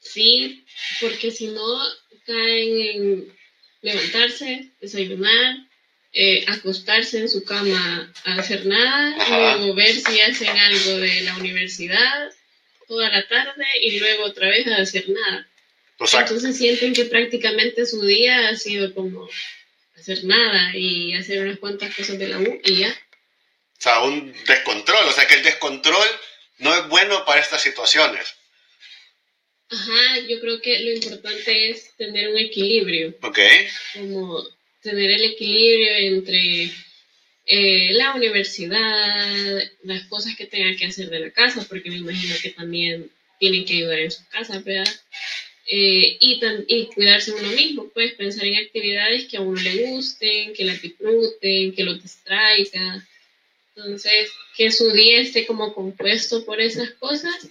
Sí, 0.00 0.64
porque 1.00 1.30
si 1.30 1.48
no 1.48 1.78
caen 2.26 2.80
en 2.80 3.38
levantarse, 3.82 4.70
desayunar, 4.80 5.67
eh, 6.12 6.44
acostarse 6.48 7.18
en 7.18 7.28
su 7.28 7.44
cama 7.44 8.12
a 8.24 8.34
hacer 8.34 8.66
nada, 8.66 9.56
luego 9.58 9.74
ver 9.74 9.94
si 9.94 10.20
hacen 10.20 10.48
algo 10.48 10.98
de 10.98 11.20
la 11.22 11.36
universidad 11.36 12.32
toda 12.86 13.10
la 13.10 13.28
tarde 13.28 13.64
y 13.82 14.00
luego 14.00 14.24
otra 14.24 14.48
vez 14.48 14.66
a 14.66 14.76
hacer 14.76 15.08
nada. 15.10 15.46
Entonces 16.00 16.56
sienten 16.56 16.94
que 16.94 17.04
prácticamente 17.04 17.84
su 17.84 18.04
día 18.04 18.48
ha 18.48 18.56
sido 18.56 18.94
como 18.94 19.28
hacer 19.96 20.24
nada 20.24 20.72
y 20.74 21.14
hacer 21.14 21.42
unas 21.42 21.58
cuantas 21.58 21.94
cosas 21.94 22.18
de 22.18 22.28
la 22.28 22.38
U 22.38 22.60
y 22.64 22.76
ya. 22.76 22.90
O 22.90 23.80
sea, 23.80 24.00
un 24.00 24.32
descontrol. 24.46 25.06
O 25.06 25.12
sea, 25.12 25.26
que 25.26 25.34
el 25.34 25.42
descontrol 25.42 26.08
no 26.58 26.74
es 26.74 26.88
bueno 26.88 27.24
para 27.24 27.40
estas 27.40 27.62
situaciones. 27.62 28.34
Ajá, 29.70 30.18
yo 30.28 30.40
creo 30.40 30.60
que 30.62 30.78
lo 30.80 30.92
importante 30.92 31.70
es 31.70 31.94
tener 31.96 32.30
un 32.30 32.38
equilibrio. 32.38 33.14
Ok. 33.22 33.38
Como 33.94 34.44
tener 34.82 35.10
el 35.10 35.24
equilibrio 35.24 35.94
entre 35.94 36.70
eh, 37.46 37.92
la 37.92 38.14
universidad, 38.14 39.62
las 39.82 40.04
cosas 40.04 40.36
que 40.36 40.46
tengan 40.46 40.76
que 40.76 40.86
hacer 40.86 41.10
de 41.10 41.20
la 41.20 41.30
casa, 41.30 41.66
porque 41.68 41.90
me 41.90 41.96
imagino 41.96 42.34
que 42.42 42.50
también 42.50 43.10
tienen 43.38 43.64
que 43.64 43.74
ayudar 43.74 43.98
en 44.00 44.10
su 44.10 44.26
casa, 44.28 44.60
¿verdad? 44.60 44.92
Eh, 45.70 46.16
y, 46.20 46.40
y 46.66 46.86
cuidarse 46.86 47.32
uno 47.32 47.48
mismo, 47.50 47.88
pues 47.92 48.14
pensar 48.14 48.44
en 48.44 48.56
actividades 48.56 49.26
que 49.26 49.36
a 49.36 49.40
uno 49.40 49.60
le 49.60 49.86
gusten, 49.86 50.54
que 50.54 50.64
la 50.64 50.74
disfruten, 50.74 51.74
que 51.74 51.84
lo 51.84 51.94
distraigan 51.94 53.06
entonces, 53.78 54.30
que 54.56 54.72
su 54.72 54.90
día 54.90 55.20
esté 55.20 55.46
como 55.46 55.72
compuesto 55.72 56.44
por 56.44 56.60
esas 56.60 56.90
cosas. 56.94 57.48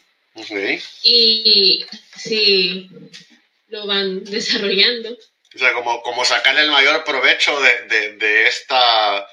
Y, 1.03 1.85
si 2.17 2.89
lo 3.69 3.87
van 3.87 4.25
desarrollando. 4.25 5.17
O 5.57 5.59
sea, 5.59 5.73
como, 5.73 6.03
como 6.03 6.23
sacarle 6.23 6.61
el 6.61 6.69
mayor 6.69 7.03
provecho 7.03 7.59
de, 7.59 8.47
esta 8.47 9.27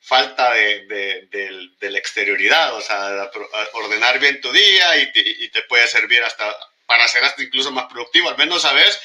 falta 0.00 0.52
de, 0.52 1.66
la 1.80 1.98
exterioridad, 1.98 2.74
o 2.74 2.82
sea, 2.82 3.30
ordenar 3.72 4.18
bien 4.18 4.42
tu 4.42 4.52
día 4.52 4.98
y 4.98 5.48
te, 5.50 5.62
puede 5.62 5.86
servir 5.86 6.22
hasta 6.22 6.54
para 6.84 7.08
ser 7.08 7.24
hasta 7.24 7.42
incluso 7.42 7.70
más 7.70 7.86
productivo. 7.86 8.28
Al 8.28 8.36
menos, 8.36 8.60
¿sabes? 8.60 9.00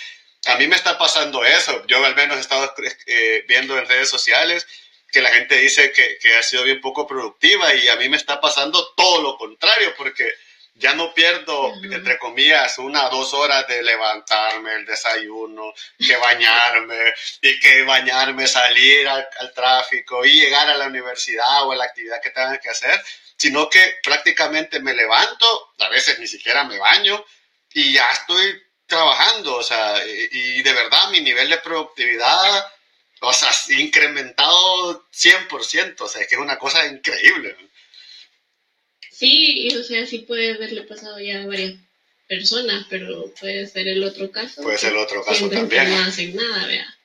A 0.47 0.57
mí 0.57 0.67
me 0.67 0.75
está 0.75 0.97
pasando 0.97 1.45
eso. 1.45 1.85
Yo 1.87 2.03
al 2.03 2.15
menos 2.15 2.35
he 2.35 2.41
estado 2.41 2.73
eh, 3.05 3.45
viendo 3.47 3.77
en 3.77 3.87
redes 3.87 4.09
sociales 4.09 4.67
que 5.09 5.21
la 5.21 5.31
gente 5.31 5.55
dice 5.55 5.93
que, 5.93 6.17
que, 6.21 6.35
ha 6.35 6.43
sido 6.43 6.63
bien 6.63 6.81
poco 6.81 7.07
productiva 7.07 7.73
y 7.75 7.87
a 7.87 7.95
mí 7.95 8.09
me 8.09 8.17
está 8.17 8.41
pasando 8.41 8.93
todo 8.95 9.21
lo 9.21 9.37
contrario 9.37 9.93
porque 9.95 10.33
ya 10.77 10.93
no 10.93 11.13
pierdo, 11.13 11.73
entre 11.83 12.17
comillas, 12.17 12.77
una 12.77 13.07
o 13.07 13.17
dos 13.17 13.33
horas 13.33 13.67
de 13.67 13.81
levantarme, 13.83 14.75
el 14.75 14.85
desayuno, 14.85 15.73
que 15.97 16.15
bañarme 16.15 17.13
y 17.41 17.59
que 17.59 17.83
bañarme, 17.83 18.47
salir 18.47 19.07
al, 19.07 19.27
tráfico 19.53 20.23
y 20.25 20.33
llegar 20.33 20.69
a 20.69 20.77
la 20.77 20.87
universidad 20.87 21.67
o 21.67 21.71
a 21.71 21.75
la 21.75 21.85
actividad 21.85 22.21
que 22.21 22.29
tenga 22.29 22.57
que 22.59 22.69
hacer, 22.69 23.03
sino 23.35 23.69
que 23.69 23.97
prácticamente 24.03 24.79
me 24.79 24.93
levanto, 24.93 25.73
a 25.79 25.89
veces 25.89 26.19
ni 26.19 26.27
siquiera 26.27 26.63
me 26.63 26.77
baño 26.77 27.23
y 27.73 27.93
ya 27.93 28.11
estoy 28.11 28.61
trabajando, 28.85 29.55
o 29.55 29.63
sea, 29.63 30.03
y, 30.05 30.59
y 30.59 30.63
de 30.63 30.73
verdad 30.73 31.09
mi 31.09 31.21
nivel 31.21 31.49
de 31.49 31.57
productividad 31.57 32.71
o 33.21 33.33
sea, 33.33 33.49
incrementado 33.69 35.07
100%, 35.11 36.01
o 36.01 36.07
sea, 36.07 36.27
que 36.27 36.35
es 36.35 36.41
una 36.41 36.57
cosa 36.57 36.85
increíble. 36.85 37.57
Sí, 39.17 39.67
y 39.67 39.75
o 39.75 39.83
sea, 39.83 40.05
sí 40.05 40.19
puede 40.19 40.53
haberle 40.53 40.83
pasado 40.83 41.19
ya 41.19 41.41
a 41.41 41.47
varias 41.47 41.73
personas, 42.27 42.85
pero 42.89 43.33
puede 43.39 43.65
ser 43.65 43.87
el 43.87 44.03
otro 44.03 44.29
caso. 44.31 44.61
Puede 44.61 44.77
ser 44.77 44.91
el 44.91 44.99
otro 44.99 45.23
caso 45.23 45.49
también. 45.49 45.89
no 45.89 45.97
hacen 46.03 46.35
nada, 46.35 46.67
vea. 46.67 46.97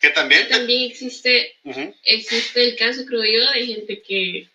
Que 0.00 0.10
también. 0.10 0.48
también 0.48 0.90
existe, 0.90 1.56
existe 2.04 2.62
el 2.62 2.76
caso, 2.76 3.04
creo 3.06 3.24
yo, 3.24 3.50
de 3.50 3.66
gente 3.66 4.02
que, 4.02 4.48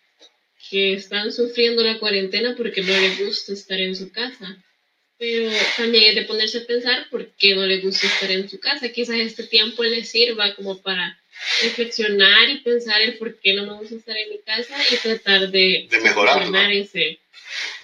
que 0.70 0.94
están 0.94 1.34
sufriendo 1.34 1.84
la 1.84 2.00
cuarentena 2.00 2.56
porque 2.56 2.82
no 2.82 2.98
les 2.98 3.20
gusta 3.20 3.53
estar 3.53 3.80
en 3.80 3.96
su 3.96 4.12
casa 4.12 4.63
pero 5.22 5.51
también 5.77 6.06
es 6.06 6.15
de 6.15 6.24
ponerse 6.24 6.58
a 6.58 6.65
pensar 6.65 7.08
por 7.12 7.27
qué 7.36 7.53
no 7.53 7.63
le 7.68 7.80
gusta 7.82 8.08
estar 8.08 8.32
en 8.32 8.50
su 8.50 8.60
casa. 8.60 8.89
Quizás 8.89 9.18
este 9.20 9.44
tiempo 9.44 9.84
le 9.84 10.03
sirva 10.03 10.56
como 10.56 10.82
para 10.82 11.21
reflexionar 11.62 12.50
y 12.50 12.60
pensar 12.60 13.01
el 13.01 13.17
por 13.17 13.39
qué 13.39 13.53
no 13.53 13.65
me 13.65 13.74
gusta 13.74 13.95
estar 13.95 14.17
en 14.17 14.29
mi 14.29 14.39
casa 14.39 14.75
y 14.89 14.95
tratar 14.98 15.50
de, 15.50 15.88
de 15.89 16.00
mejorar 16.00 16.71
ese, 16.71 17.19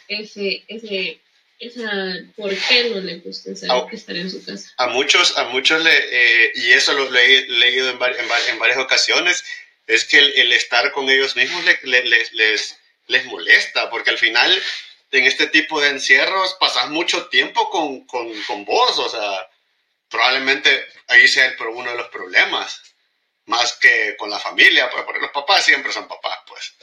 ese, 0.08 0.64
ese, 0.68 1.20
esa 1.60 1.90
por 2.36 2.56
qué 2.56 2.90
no 2.90 3.00
le 3.00 3.18
gusta 3.20 3.52
estar 3.52 4.16
en 4.16 4.32
su 4.32 4.44
casa. 4.44 4.72
A 4.78 4.88
muchos, 4.88 5.38
a 5.38 5.46
muchos 5.46 5.84
le, 5.84 5.92
eh, 5.92 6.52
y 6.56 6.72
eso 6.72 6.94
lo, 6.94 7.14
he 7.18 7.48
leído 7.48 7.90
en, 7.90 7.96
en, 7.96 8.60
varias 8.60 8.78
ocasiones, 8.78 9.44
es 9.88 10.06
que 10.06 10.20
el, 10.20 10.52
estar 10.54 10.92
con 10.92 11.10
ellos 11.10 11.36
mismos 11.36 11.64
les, 11.66 12.34
les, 12.34 12.78
les 13.08 13.26
molesta, 13.26 13.90
porque 13.90 14.12
al 14.12 14.18
final 14.18 14.62
en 15.12 15.26
este 15.26 15.48
tipo 15.48 15.80
de 15.82 15.90
encierros 15.90 16.56
pasas 16.60 16.90
mucho 16.90 17.28
tiempo 17.28 17.70
con, 17.70 18.06
con, 18.06 18.30
con 18.44 18.66
vos, 18.66 19.00
o 19.00 19.10
sea, 19.10 19.50
probablemente 20.10 20.86
ahí 21.08 21.28
sea 21.28 21.46
el, 21.46 21.56
uno 21.68 21.92
de 21.92 21.98
los 21.98 22.10
problemas, 22.10 22.82
más 23.48 23.78
que 23.78 24.16
con 24.18 24.30
la 24.30 24.40
familia, 24.40 24.90
pues 24.92 25.04
porque 25.04 25.22
los 25.22 25.32
papás 25.32 25.66
siempre 25.66 25.92
son 25.92 26.08
papás, 26.08 26.40
pues. 26.48 26.74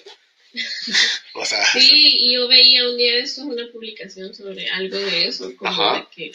O 1.35 1.45
sea, 1.45 1.65
sí, 1.73 2.19
y 2.21 2.35
yo 2.35 2.47
veía 2.47 2.89
un 2.89 2.97
día 2.97 3.15
de 3.15 3.21
eso 3.21 3.43
una 3.43 3.67
publicación 3.73 4.33
sobre 4.35 4.71
algo 4.71 4.97
de 4.97 5.27
eso, 5.27 5.55
como 5.57 5.95
de 5.95 6.07
que 6.15 6.27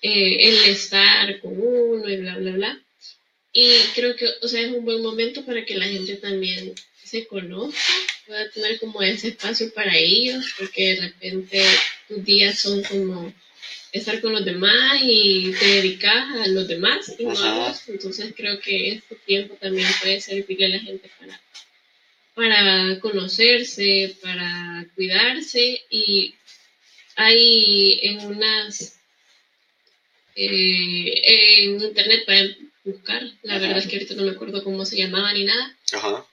eh, 0.00 0.48
el 0.48 0.70
estar 0.70 1.40
con 1.40 1.60
uno 1.60 2.08
y 2.08 2.16
bla, 2.18 2.36
bla, 2.36 2.52
bla. 2.52 2.82
Y 3.52 3.68
creo 3.94 4.14
que, 4.14 4.28
o 4.42 4.48
sea, 4.48 4.60
es 4.60 4.68
un 4.68 4.84
buen 4.84 5.02
momento 5.02 5.44
para 5.44 5.64
que 5.64 5.74
la 5.74 5.86
gente 5.86 6.16
también 6.16 6.74
se 7.02 7.26
conozca, 7.26 7.80
pueda 8.26 8.50
tener 8.50 8.78
como 8.78 9.02
ese 9.02 9.28
espacio 9.28 9.72
para 9.74 9.96
ellos, 9.96 10.54
porque 10.56 10.94
de 10.94 11.00
repente 11.00 11.64
tus 12.06 12.24
días 12.24 12.58
son 12.58 12.82
como 12.84 13.32
estar 13.98 14.20
con 14.20 14.32
los 14.32 14.44
demás 14.44 15.00
y 15.02 15.52
te 15.58 15.66
dedicas 15.66 16.36
a 16.44 16.48
los 16.48 16.68
demás 16.68 17.14
y 17.18 17.24
no 17.24 17.38
a 17.38 17.68
vos. 17.68 17.82
Entonces 17.88 18.32
creo 18.36 18.58
que 18.60 18.92
este 18.92 19.16
tiempo 19.16 19.56
también 19.60 19.88
puede 20.00 20.20
servirle 20.20 20.66
a 20.66 20.68
la 20.70 20.78
gente 20.80 21.10
para, 21.18 21.40
para 22.34 23.00
conocerse, 23.00 24.16
para 24.22 24.86
cuidarse. 24.94 25.82
Y 25.90 26.34
hay 27.16 28.00
en 28.02 28.26
unas 28.26 28.96
eh, 30.36 31.64
en 31.64 31.80
internet 31.80 32.24
pueden 32.26 32.70
buscar, 32.84 33.22
la 33.42 33.58
verdad 33.58 33.78
es 33.78 33.86
que 33.86 33.96
ahorita 33.96 34.14
no 34.14 34.24
me 34.24 34.32
acuerdo 34.32 34.62
cómo 34.62 34.84
se 34.84 34.96
llamaba 34.96 35.32
ni 35.32 35.44
nada, 35.44 35.76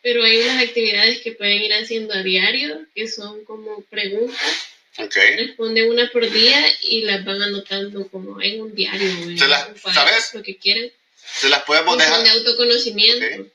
pero 0.04 0.24
hay 0.24 0.40
unas 0.40 0.62
actividades 0.62 1.22
que 1.22 1.32
pueden 1.32 1.62
ir 1.62 1.74
haciendo 1.74 2.14
a 2.14 2.22
diario 2.22 2.86
que 2.94 3.08
son 3.08 3.44
como 3.46 3.82
preguntas 3.86 4.73
Okay. 4.96 5.48
Responde 5.48 5.90
una 5.90 6.10
por 6.12 6.30
día 6.30 6.64
y 6.82 7.02
las 7.02 7.26
van 7.26 7.42
anotando 7.42 8.08
como 8.10 8.40
en 8.42 8.62
un 8.62 8.76
diario. 8.76 9.38
¿Se 9.38 9.48
las, 9.48 9.68
¿Sabes? 9.92 10.34
Lo 10.34 10.44
que 10.44 10.58
quieren. 10.58 10.92
Se 11.26 11.50
las 11.50 11.64
podemos 11.64 11.98
dejar. 11.98 12.22
de 12.24 12.30
autoconocimiento. 12.30 13.52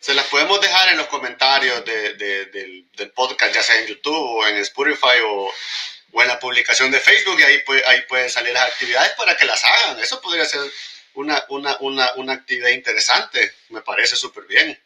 Se 0.00 0.14
las 0.14 0.26
podemos 0.26 0.60
dejar 0.60 0.90
en 0.90 0.98
los 0.98 1.06
comentarios 1.06 1.84
de, 1.84 2.14
del, 2.14 2.84
del, 2.96 3.10
podcast, 3.12 3.54
ya 3.54 3.62
sea 3.62 3.80
en 3.80 3.86
YouTube 3.86 4.14
o 4.14 4.46
en 4.46 4.56
Spotify 4.56 5.20
o, 5.24 5.48
o 6.12 6.22
en 6.22 6.28
la 6.28 6.40
publicación 6.40 6.90
de 6.90 7.00
Facebook, 7.00 7.38
y 7.38 7.44
ahí, 7.44 7.58
puede, 7.64 7.86
ahí 7.86 8.02
pueden 8.08 8.28
salir 8.28 8.52
las 8.52 8.68
actividades 8.68 9.12
para 9.12 9.36
que 9.36 9.46
las 9.46 9.62
hagan. 9.64 10.00
Eso 10.00 10.20
podría 10.20 10.44
ser 10.44 10.60
una, 11.14 11.44
una, 11.48 11.76
una, 11.80 12.12
una 12.16 12.32
actividad 12.34 12.70
interesante. 12.70 13.54
Me 13.70 13.80
parece 13.80 14.16
súper 14.16 14.44
bien. 14.44 14.78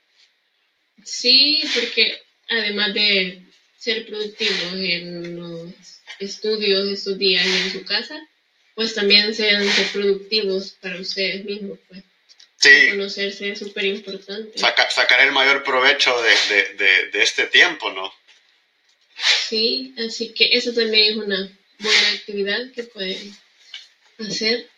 Sí, 1.03 1.63
porque 1.75 2.23
además 2.49 2.95
de 2.95 3.43
ser 3.79 4.05
productivos 4.07 4.75
en 4.75 5.39
estudios 6.19 6.89
estos 6.89 7.19
días 7.19 7.47
en 7.47 7.73
su 7.73 7.85
casa, 7.85 8.21
pues 8.75 8.95
también 8.95 9.35
sean 9.35 9.67
productivos 9.93 10.77
para 10.81 11.01
ustedes 11.01 11.45
mismos, 11.45 11.79
pues. 11.89 12.03
Sí. 12.59 12.89
Conocerse 12.91 13.51
es 13.51 13.59
súper 13.59 13.85
importante. 13.85 14.59
sacar 14.59 15.21
el 15.21 15.33
mayor 15.33 15.63
provecho 15.63 16.15
de, 16.23 16.75
de, 16.77 17.11
de, 17.11 17.23
este 17.23 17.47
tiempo, 17.47 17.93
¿no? 17.93 18.13
Sí, 19.49 19.95
así 19.99 20.33
que 20.33 20.49
eso 20.53 20.73
también 20.73 21.13
es 21.13 21.17
una 21.17 21.59
buena 21.79 22.11
actividad 22.15 22.73
que 22.75 22.85
pueden 22.85 23.37
hacer. 24.19 24.69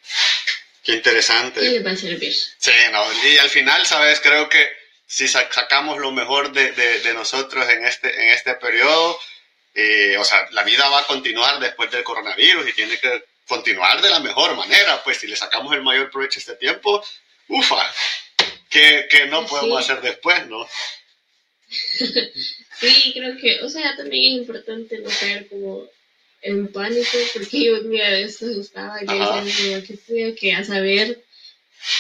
Qué 0.83 0.93
interesante. 0.93 1.65
Y 1.65 1.71
les 1.71 1.87
va 1.87 1.93
a 1.93 1.97
servir. 1.97 2.33
Sí, 2.33 2.73
no, 2.91 3.05
y 3.29 3.39
al 3.39 3.51
final, 3.51 3.87
¿sabes? 3.87 4.21
Creo 4.21 4.49
que 4.49 4.69
si 5.07 5.27
sacamos 5.27 5.99
lo 5.99 6.13
mejor 6.13 6.53
de, 6.53 6.73
de, 6.73 7.15
nosotros 7.15 7.69
en 7.71 7.85
este, 7.85 8.15
en 8.15 8.29
este 8.29 8.55
periodo, 8.55 9.19
eh, 9.75 10.17
o 10.19 10.25
sea, 10.25 10.49
la 10.53 10.65
vida 10.65 10.89
va 10.89 11.01
a 11.01 11.07
continuar 11.07 11.61
después 11.61 11.91
del 11.91 12.05
coronavirus 12.05 12.69
y 12.69 12.73
tiene 12.73 12.99
que 12.99 13.25
continuar 13.47 14.03
de 14.03 14.11
la 14.11 14.21
mejor 14.21 14.57
manera, 14.57 15.03
pues 15.03 15.19
si 15.19 15.27
le 15.27 15.37
sacamos 15.37 15.73
el 15.75 15.83
mayor 15.83 16.11
provecho 16.11 16.39
a 16.39 16.41
este 16.41 16.57
tiempo, 16.57 17.03
ufa, 17.49 17.95
que, 18.69 19.07
que 19.11 19.27
no 19.27 19.47
podemos 19.47 19.83
hacer 19.83 20.03
después, 20.03 20.47
¿no? 20.47 20.69
sí, 21.69 23.13
creo 23.15 23.37
que, 23.37 23.61
o 23.63 23.69
sea, 23.69 23.97
también 23.97 24.35
es 24.35 24.41
importante 24.41 24.99
no 24.99 25.11
caer 25.11 25.49
como 25.49 25.87
en 26.43 26.69
pánico, 26.73 27.19
porque 27.33 27.65
yo 27.65 27.81
un 27.81 27.91
día 27.91 28.11
de 28.11 28.23
estos 28.25 28.51
estaba 28.57 29.03
y 29.03 29.45
decía 29.45 30.35
que 30.35 30.55
a 30.55 30.65
saber 30.65 31.25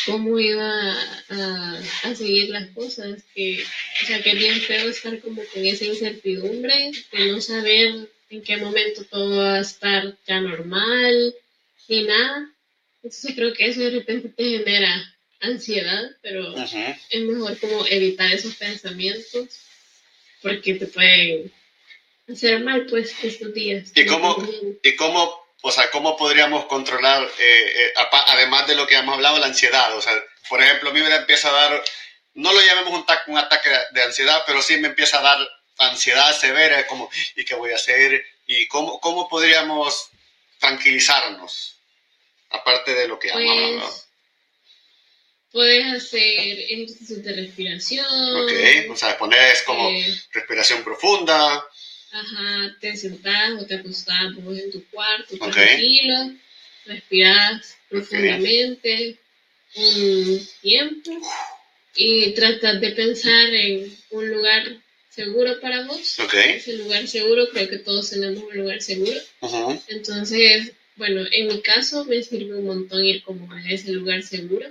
cómo 0.07 0.39
iba 0.39 0.93
a, 1.29 1.83
a, 2.05 2.15
seguir 2.15 2.51
las 2.51 2.69
cosas, 2.71 3.23
que, 3.35 3.63
o 4.03 4.07
sea, 4.07 4.23
que 4.23 4.31
es 4.31 4.39
bien 4.39 4.61
feo 4.61 4.89
estar 4.89 5.19
como 5.21 5.43
con 5.45 5.65
esa 5.65 5.85
incertidumbre 5.85 6.93
de 7.13 7.33
no 7.33 7.41
saber 7.41 8.09
en 8.31 8.43
qué 8.43 8.57
momento 8.57 9.05
todo 9.05 9.39
va 9.39 9.57
a 9.57 9.61
estar 9.61 10.17
ya 10.27 10.41
normal, 10.41 11.35
ni 11.89 12.03
nada. 12.03 12.51
Entonces 13.03 13.35
creo 13.35 13.53
que 13.55 13.67
eso 13.67 13.81
de 13.81 13.91
repente 13.91 14.29
te 14.29 14.45
genera 14.45 15.15
ansiedad, 15.41 16.11
pero 16.21 16.55
es 16.57 17.21
mejor 17.23 17.59
como 17.59 17.87
evitar 17.87 18.33
esos 18.33 18.57
pensamientos 18.57 19.61
porque 20.43 20.75
te 20.75 20.87
pueden 20.87 21.53
hacer 22.29 22.61
mal 22.63 22.87
pues 22.87 23.15
estos 23.23 23.55
días. 23.55 23.93
¿Y 23.95 24.07
cómo, 24.07 24.37
¿y 24.83 24.97
cómo 24.97 25.48
o 25.61 25.73
sea, 25.73 25.91
¿cómo 25.91 26.17
podríamos 26.17 26.67
controlar, 26.67 27.23
eh, 27.39 27.73
eh, 27.77 27.93
además 28.27 28.67
de 28.67 28.77
lo 28.77 28.87
que 28.87 28.97
hemos 28.97 29.15
hablado, 29.15 29.39
la 29.39 29.47
ansiedad? 29.47 29.97
O 29.97 30.01
sea, 30.01 30.13
por 30.49 30.63
ejemplo, 30.63 30.91
a 30.91 30.93
mí 30.93 31.01
me 31.01 31.15
empieza 31.15 31.49
a 31.49 31.53
dar, 31.53 31.85
no 32.35 32.53
lo 32.53 32.61
llamemos 32.61 32.95
un, 32.95 33.05
un 33.27 33.39
ataque 33.39 33.71
de 33.93 34.03
ansiedad, 34.03 34.43
pero 34.47 34.63
sí 34.63 34.77
me 34.79 34.89
empieza 34.89 35.19
a 35.19 35.23
dar 35.23 35.49
ansiedad 35.79 36.33
severa, 36.39 36.87
como, 36.87 37.11
¿y 37.37 37.45
qué 37.45 37.55
voy 37.55 37.73
a 37.73 37.77
hacer? 37.77 38.25
¿Y 38.47 38.67
cómo, 38.69 39.01
cómo 39.01 39.29
podríamos 39.29 40.11
tranquilizarnos? 40.59 41.77
Aparte 42.51 42.95
de 42.95 43.09
lo 43.09 43.19
que 43.19 43.29
hemos 43.29 43.43
pues, 43.43 43.65
hablado. 43.65 43.95
Puedes 45.51 45.87
hacer 45.93 46.59
ejercicios 46.61 47.23
de 47.23 47.33
respiración. 47.35 48.07
Ok, 48.07 48.91
o 48.91 48.97
sea, 48.97 49.19
pones 49.19 49.63
como 49.63 49.91
eh, 49.91 50.23
respiración 50.33 50.85
profunda. 50.85 51.67
Ajá, 52.11 52.77
te 52.81 52.97
sentás 52.97 53.53
o 53.61 53.67
te 53.67 53.75
acostás 53.75 54.35
vos 54.37 54.59
en 54.59 54.71
tu 54.71 54.83
cuarto, 54.87 55.37
tranquilo, 55.37 56.33
respiras 56.87 57.77
profundamente 57.89 59.19
un 59.75 60.49
tiempo 60.63 61.11
y 61.95 62.33
tratas 62.33 62.81
de 62.81 62.91
pensar 62.93 63.53
en 63.53 63.95
un 64.11 64.31
lugar 64.31 64.79
seguro 65.11 65.61
para 65.61 65.85
vos. 65.87 66.01
Ese 66.57 66.75
lugar 66.79 67.07
seguro, 67.09 67.49
creo 67.51 67.69
que 67.69 67.79
todos 67.79 68.09
tenemos 68.11 68.43
un 68.43 68.57
lugar 68.57 68.81
seguro. 68.81 69.21
Entonces, 69.89 70.73
bueno, 70.97 71.25
en 71.31 71.49
mi 71.49 71.61
caso 71.61 72.05
me 72.05 72.23
sirve 72.23 72.57
un 72.57 72.65
montón 72.67 73.05
ir 73.05 73.23
como 73.23 73.53
a 73.53 73.61
ese 73.71 73.93
lugar 73.93 74.23
seguro. 74.23 74.67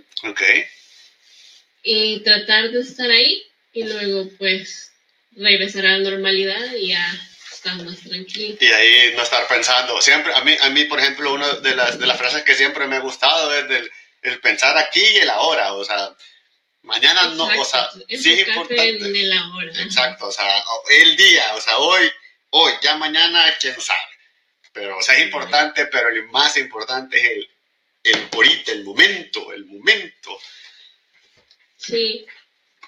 Y 1.83 2.19
tratar 2.21 2.71
de 2.71 2.81
estar 2.81 3.09
ahí 3.11 3.43
y 3.73 3.83
luego 3.83 4.29
pues 4.37 4.91
regresar 5.37 5.85
a 5.85 5.97
la 5.97 6.09
normalidad 6.09 6.73
y 6.73 6.89
ya 6.89 7.19
estar 7.51 7.75
más 7.83 7.99
tranquilo. 7.99 8.57
Y 8.59 8.65
ahí 8.65 9.13
no 9.15 9.23
estar 9.23 9.47
pensando. 9.47 10.01
Siempre, 10.01 10.33
a 10.33 10.41
mí, 10.41 10.55
a 10.59 10.69
mí 10.69 10.83
por 10.85 10.99
ejemplo, 10.99 11.33
una 11.33 11.47
de 11.53 11.75
las, 11.75 11.99
de 11.99 12.07
las 12.07 12.17
frases 12.17 12.43
que 12.43 12.55
siempre 12.55 12.87
me 12.87 12.97
ha 12.97 12.99
gustado 12.99 13.53
es 13.55 13.67
del, 13.67 13.91
el 14.23 14.39
pensar 14.39 14.77
aquí 14.77 15.01
y 15.01 15.17
el 15.17 15.29
ahora. 15.29 15.73
O 15.73 15.85
sea, 15.85 16.15
mañana 16.83 17.27
no, 17.35 17.45
o 17.45 17.65
sea, 17.65 17.89
sí 18.09 18.33
es 18.33 18.47
importante. 18.47 18.97
En 18.97 19.15
el 19.15 19.33
ahora. 19.33 19.71
Exacto, 19.81 20.27
o 20.27 20.31
sea, 20.31 20.63
el 21.01 21.15
día, 21.15 21.55
o 21.55 21.61
sea, 21.61 21.77
hoy, 21.77 22.11
hoy, 22.51 22.73
ya 22.81 22.95
mañana, 22.97 23.53
quién 23.59 23.79
sabe. 23.79 23.99
Pero, 24.73 24.97
o 24.97 25.01
sea, 25.01 25.15
es 25.15 25.23
importante, 25.23 25.87
pero 25.87 26.11
lo 26.11 26.31
más 26.31 26.55
importante 26.57 27.17
es 27.17 27.23
el, 27.23 27.49
el 28.03 28.29
ahorita, 28.31 28.71
el 28.71 28.83
momento, 28.83 29.51
el 29.51 29.65
momento. 29.65 30.39
Sí. 31.77 32.25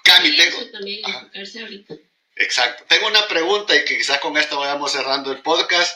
Cami, 0.04 0.36
tengo... 0.36 0.70
también 0.70 1.04
enfocarse 1.04 1.60
ahorita. 1.60 1.94
Exacto. 2.40 2.84
Tengo 2.88 3.06
una 3.06 3.28
pregunta 3.28 3.76
y 3.76 3.84
que 3.84 3.98
quizás 3.98 4.18
con 4.18 4.36
esto 4.38 4.58
vayamos 4.58 4.90
cerrando 4.90 5.30
el 5.30 5.42
podcast. 5.42 5.92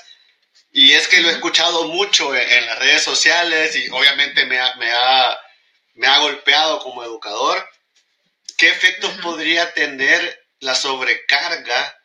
Y 0.72 0.92
es 0.92 1.08
que 1.08 1.22
lo 1.22 1.30
he 1.30 1.32
escuchado 1.32 1.84
mucho 1.84 2.36
en, 2.36 2.66
las 2.66 2.78
redes 2.78 3.02
sociales 3.02 3.74
y 3.76 3.88
obviamente 3.88 4.44
me 4.44 4.60
ha, 4.60 4.74
me 4.74 4.92
ha, 4.92 5.38
me 5.94 6.06
ha 6.06 6.18
golpeado 6.18 6.80
como 6.80 7.02
educador. 7.02 7.66
¿Qué 8.58 8.68
efectos 8.68 9.10
podría 9.22 9.72
tener 9.72 10.46
la 10.60 10.74
sobrecarga 10.74 11.98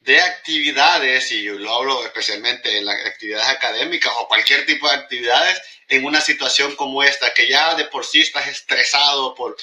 de 0.00 0.20
actividades, 0.20 1.30
y 1.30 1.44
yo 1.44 1.54
lo 1.54 1.72
hablo 1.72 2.04
especialmente 2.04 2.76
en 2.78 2.86
las 2.86 3.04
actividades 3.06 3.48
académicas 3.48 4.12
o 4.16 4.28
cualquier 4.28 4.66
tipo 4.66 4.88
de 4.88 4.96
actividades, 4.96 5.60
en 5.88 6.04
una 6.04 6.20
situación 6.20 6.74
como 6.74 7.04
esta, 7.04 7.32
que 7.34 7.48
ya 7.48 7.74
de 7.76 7.84
por 7.84 8.04
sí 8.04 8.20
estás 8.20 8.48
estresado 8.48 9.34
por 9.34 9.56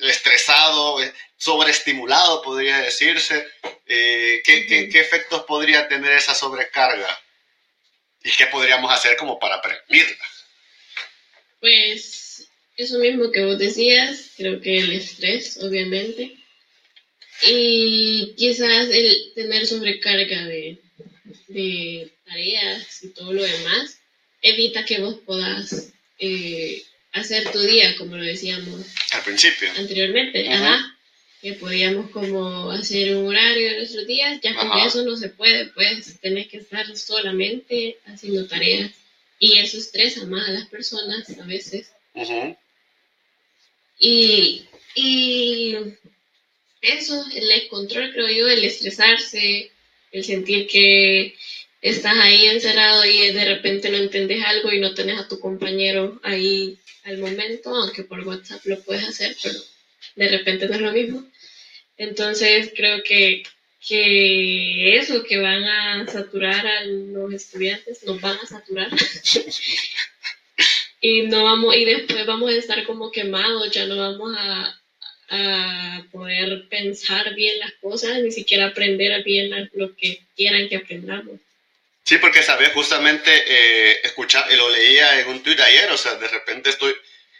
estresado, 0.00 1.02
eh, 1.02 1.12
sobreestimulado, 1.36 2.42
podría 2.42 2.78
decirse. 2.78 3.46
Eh, 3.86 4.42
¿qué, 4.44 4.66
qué, 4.66 5.00
efectos 5.00 5.44
podría 5.44 5.88
tener 5.88 6.12
esa 6.12 6.34
sobrecarga? 6.34 7.08
¿Y 8.22 8.30
qué 8.30 8.46
podríamos 8.46 8.92
hacer 8.92 9.16
como 9.16 9.38
para 9.38 9.60
prevenirla? 9.62 10.24
Pues 11.60 12.48
eso 12.76 12.98
mismo 12.98 13.30
que 13.32 13.44
vos 13.44 13.58
decías, 13.58 14.32
creo 14.36 14.60
que 14.60 14.78
el 14.78 14.92
estrés, 14.92 15.58
obviamente. 15.62 16.36
Y 17.46 18.34
quizás 18.36 18.88
el 18.90 19.32
tener 19.34 19.66
sobrecarga 19.66 20.44
de, 20.44 20.78
de 21.48 22.12
tareas 22.24 23.02
y 23.04 23.08
todo 23.10 23.32
lo 23.32 23.42
demás 23.42 23.98
evita 24.42 24.84
que 24.84 25.00
vos 25.00 25.16
puedas 25.24 25.92
eh, 26.18 26.82
hacer 27.12 27.50
tu 27.50 27.60
día, 27.60 27.96
como 27.96 28.16
lo 28.16 28.22
decíamos 28.22 28.84
al 29.12 29.22
principio. 29.22 29.68
Anteriormente, 29.76 30.48
ajá. 30.48 30.94
Que 31.40 31.52
podíamos 31.54 32.10
como 32.10 32.70
hacer 32.70 33.14
un 33.14 33.28
horario 33.28 33.70
de 33.70 33.76
nuestros 33.78 34.06
días, 34.06 34.40
ya 34.42 34.54
con 34.54 34.76
eso 34.78 35.04
no 35.04 35.16
se 35.16 35.28
puede, 35.28 35.66
pues 35.66 36.18
tenés 36.20 36.48
que 36.48 36.58
estar 36.58 36.96
solamente 36.96 37.98
haciendo 38.06 38.48
tareas. 38.48 38.90
Y 39.38 39.58
eso 39.58 39.78
estresa 39.78 40.26
más 40.26 40.48
a 40.48 40.52
las 40.52 40.68
personas 40.68 41.30
a 41.38 41.44
veces. 41.44 41.92
y, 44.00 44.64
y 44.96 45.76
eso, 46.80 47.24
el 47.32 47.68
control, 47.68 48.12
creo 48.12 48.28
yo, 48.28 48.48
el 48.48 48.64
estresarse, 48.64 49.70
el 50.10 50.24
sentir 50.24 50.66
que 50.66 51.36
estás 51.80 52.16
ahí 52.18 52.46
encerrado 52.46 53.04
y 53.04 53.30
de 53.30 53.44
repente 53.44 53.88
no 53.90 53.98
entendés 53.98 54.44
algo 54.44 54.72
y 54.72 54.80
no 54.80 54.94
tenés 54.94 55.20
a 55.20 55.28
tu 55.28 55.38
compañero 55.38 56.20
ahí 56.24 56.78
al 57.08 57.18
momento, 57.18 57.74
aunque 57.74 58.04
por 58.04 58.26
WhatsApp 58.26 58.64
lo 58.64 58.80
puedes 58.82 59.08
hacer, 59.08 59.36
pero 59.42 59.58
de 60.16 60.28
repente 60.28 60.68
no 60.68 60.74
es 60.74 60.80
lo 60.80 60.92
mismo. 60.92 61.26
Entonces 61.96 62.72
creo 62.76 63.02
que, 63.02 63.42
que 63.86 64.96
eso, 64.96 65.24
que 65.24 65.38
van 65.38 65.64
a 65.64 66.06
saturar 66.06 66.66
a 66.66 66.84
los 66.84 67.32
estudiantes, 67.32 68.04
nos 68.04 68.20
van 68.20 68.38
a 68.38 68.46
saturar. 68.46 68.90
y 71.00 71.22
no 71.22 71.44
vamos, 71.44 71.74
y 71.76 71.84
después 71.84 72.26
vamos 72.26 72.50
a 72.50 72.56
estar 72.56 72.84
como 72.84 73.10
quemados, 73.10 73.72
ya 73.72 73.86
no 73.86 73.96
vamos 73.96 74.36
a, 74.38 74.80
a 75.30 76.06
poder 76.12 76.68
pensar 76.68 77.34
bien 77.34 77.58
las 77.58 77.72
cosas, 77.80 78.22
ni 78.22 78.30
siquiera 78.30 78.66
aprender 78.66 79.24
bien 79.24 79.70
lo 79.72 79.96
que 79.96 80.20
quieran 80.36 80.68
que 80.68 80.76
aprendamos. 80.76 81.40
Sí, 82.08 82.16
porque, 82.16 82.42
¿sabes? 82.42 82.72
Justamente 82.72 83.30
eh, 83.30 84.00
escucha, 84.02 84.46
lo 84.52 84.70
leía 84.70 85.20
en 85.20 85.28
un 85.28 85.42
tuit 85.42 85.60
ayer, 85.60 85.90
o 85.90 85.98
sea, 85.98 86.14
de 86.14 86.26
repente 86.26 86.70
estoy, 86.70 86.96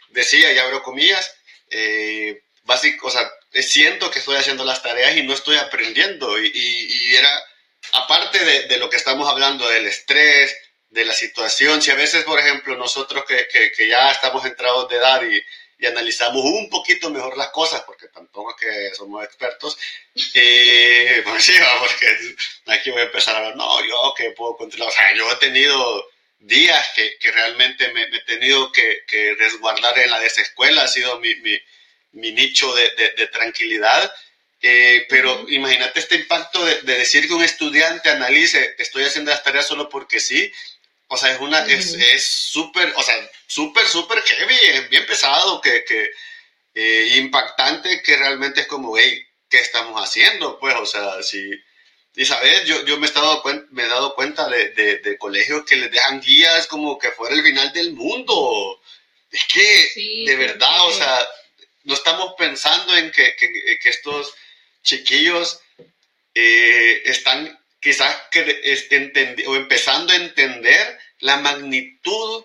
decía, 0.09 0.53
y 0.53 0.59
abro 0.59 0.83
comillas, 0.83 1.35
eh, 1.71 2.43
o 3.01 3.09
sea, 3.09 3.27
siento 3.63 4.11
que 4.11 4.19
estoy 4.19 4.35
haciendo 4.35 4.63
las 4.63 4.83
tareas 4.83 5.17
y 5.17 5.23
no 5.23 5.33
estoy 5.33 5.57
aprendiendo. 5.57 6.37
Y, 6.39 7.15
era, 7.15 7.31
aparte 7.93 8.67
de, 8.67 8.77
lo 8.77 8.91
que 8.91 8.97
estamos 8.97 9.27
hablando, 9.27 9.67
del 9.67 9.87
estrés, 9.87 10.55
de 10.91 11.03
la 11.03 11.13
situación, 11.13 11.81
si 11.81 11.89
a 11.89 11.95
veces, 11.95 12.23
por 12.23 12.37
ejemplo, 12.37 12.77
nosotros 12.77 13.25
que, 13.25 13.47
que 13.75 13.87
ya 13.87 14.11
estamos 14.11 14.45
entrados 14.45 14.87
de 14.87 14.97
edad 14.97 15.23
y, 15.23 15.43
y 15.79 15.85
analizamos 15.85 16.43
un 16.43 16.69
poquito 16.69 17.09
mejor 17.09 17.37
las 17.37 17.49
cosas, 17.51 17.81
porque 17.83 18.09
tampoco 18.09 18.51
es 18.51 18.57
que 18.57 18.95
somos 18.95 19.23
expertos. 19.23 19.77
Eh, 20.33 21.21
pues 21.23 21.43
sí, 21.45 21.53
porque 21.79 22.17
aquí 22.67 22.91
voy 22.91 23.01
a 23.01 23.05
empezar 23.05 23.35
a 23.35 23.41
ver, 23.41 23.55
no, 23.55 23.79
yo 23.85 24.13
que 24.15 24.31
puedo 24.31 24.57
controlar, 24.57 24.89
o 24.89 24.91
sea, 24.91 25.15
yo 25.15 25.31
he 25.31 25.35
tenido 25.37 26.09
días 26.39 26.89
que, 26.93 27.17
que 27.19 27.31
realmente 27.31 27.91
me, 27.93 28.03
he 28.03 28.21
tenido 28.25 28.71
que, 28.71 29.03
que, 29.07 29.33
resguardar 29.35 29.97
en 29.97 30.11
la 30.11 30.19
desescuela, 30.19 30.83
ha 30.83 30.87
sido 30.87 31.19
mi, 31.19 31.35
mi, 31.35 31.57
mi 32.11 32.31
nicho 32.33 32.73
de, 32.75 32.91
de, 33.17 33.27
tranquilidad. 33.27 34.11
Eh, 34.61 35.05
pero 35.09 35.45
imagínate 35.47 36.01
este 36.01 36.15
impacto 36.15 36.65
de, 36.65 36.81
de, 36.81 36.97
decir 36.97 37.27
que 37.27 37.33
un 37.33 37.43
estudiante 37.43 38.09
analice, 38.09 38.75
estoy 38.77 39.05
haciendo 39.05 39.31
las 39.31 39.43
tareas 39.43 39.67
solo 39.67 39.87
porque 39.87 40.19
sí, 40.19 40.51
o 41.09 41.17
sea, 41.17 41.33
es 41.33 41.39
una, 41.39 41.65
es 41.65 42.23
súper, 42.25 42.93
o 42.95 43.03
sea, 43.03 43.15
súper, 43.47 43.87
súper 43.87 44.21
heavy, 44.21 44.87
bien 44.89 45.05
pesado, 45.05 45.59
que, 45.59 45.83
que 45.83 46.11
eh, 46.75 47.15
impactante, 47.17 48.01
que 48.03 48.15
realmente 48.15 48.61
es 48.61 48.67
como, 48.67 48.97
hey, 48.97 49.21
¿qué 49.49 49.59
estamos 49.59 49.99
haciendo? 50.01 50.59
Pues, 50.59 50.75
o 50.75 50.85
sea, 50.85 51.21
si, 51.23 51.51
y 52.15 52.25
sabes, 52.25 52.65
yo, 52.65 52.85
yo 52.85 52.99
me, 52.99 53.07
he 53.07 53.11
dado 53.11 53.43
me 53.71 53.83
he 53.83 53.87
dado 53.87 54.13
cuenta 54.13 54.47
de, 54.49 54.69
de, 54.69 55.17
colegios 55.17 55.65
que 55.65 55.77
les 55.77 55.91
dejan 55.91 56.21
guías 56.21 56.67
como 56.67 56.99
que 56.99 57.11
fuera 57.11 57.35
el 57.35 57.43
final 57.43 57.73
del 57.73 57.93
mundo. 57.93 58.79
Es 59.31 59.45
que, 59.45 60.25
de 60.25 60.35
verdad, 60.35 60.87
o 60.87 60.91
sea, 60.91 61.27
no 61.85 61.95
estamos 61.95 62.33
pensando 62.37 62.95
en 62.95 63.11
que, 63.11 63.35
que, 63.35 63.79
que 63.81 63.89
estos 63.89 64.33
chiquillos 64.83 65.59
eh, 66.35 67.01
están 67.05 67.58
quizás 67.79 68.15
que, 68.31 69.43
o 69.47 69.55
empezando 69.55 70.13
a 70.13 70.17
entender 70.17 70.99
la 71.19 71.37
magnitud 71.37 72.43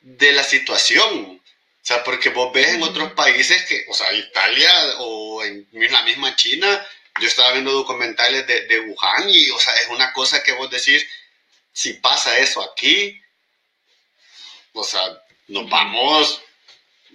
de 0.00 0.32
la 0.32 0.44
situación. 0.44 1.40
O 1.40 1.86
sea, 1.86 2.02
porque 2.02 2.30
vos 2.30 2.52
ves 2.52 2.68
en 2.74 2.82
otros 2.82 3.12
países 3.12 3.64
que, 3.66 3.84
o 3.88 3.94
sea, 3.94 4.12
Italia 4.12 4.70
o 4.98 5.44
en 5.44 5.66
la 5.72 6.02
misma 6.02 6.34
China, 6.34 6.84
yo 7.20 7.28
estaba 7.28 7.52
viendo 7.52 7.72
documentales 7.72 8.46
de, 8.46 8.66
de 8.66 8.80
Wuhan 8.80 9.30
y, 9.30 9.50
o 9.50 9.58
sea, 9.58 9.74
es 9.80 9.88
una 9.88 10.12
cosa 10.12 10.42
que 10.42 10.52
vos 10.52 10.70
decís, 10.70 11.06
si 11.72 11.94
pasa 11.94 12.38
eso 12.38 12.62
aquí, 12.62 13.20
o 14.72 14.84
sea, 14.84 15.22
nos 15.48 15.68
vamos, 15.68 16.42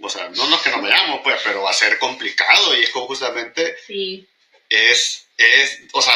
o 0.02 0.10
sea, 0.10 0.30
no 0.30 0.48
nos 0.48 0.62
que 0.62 0.72
nos 0.72 0.82
veamos, 0.82 1.22
pues, 1.24 1.40
pero 1.44 1.64
va 1.64 1.72
a 1.72 1.74
ser 1.74 2.00
complicado 2.00 2.76
y 2.76 2.84
es 2.84 2.90
como 2.90 3.08
justamente, 3.08 3.76
sí. 3.86 4.28
es, 4.70 5.28
es, 5.38 5.82
o 5.94 6.02
sea, 6.02 6.16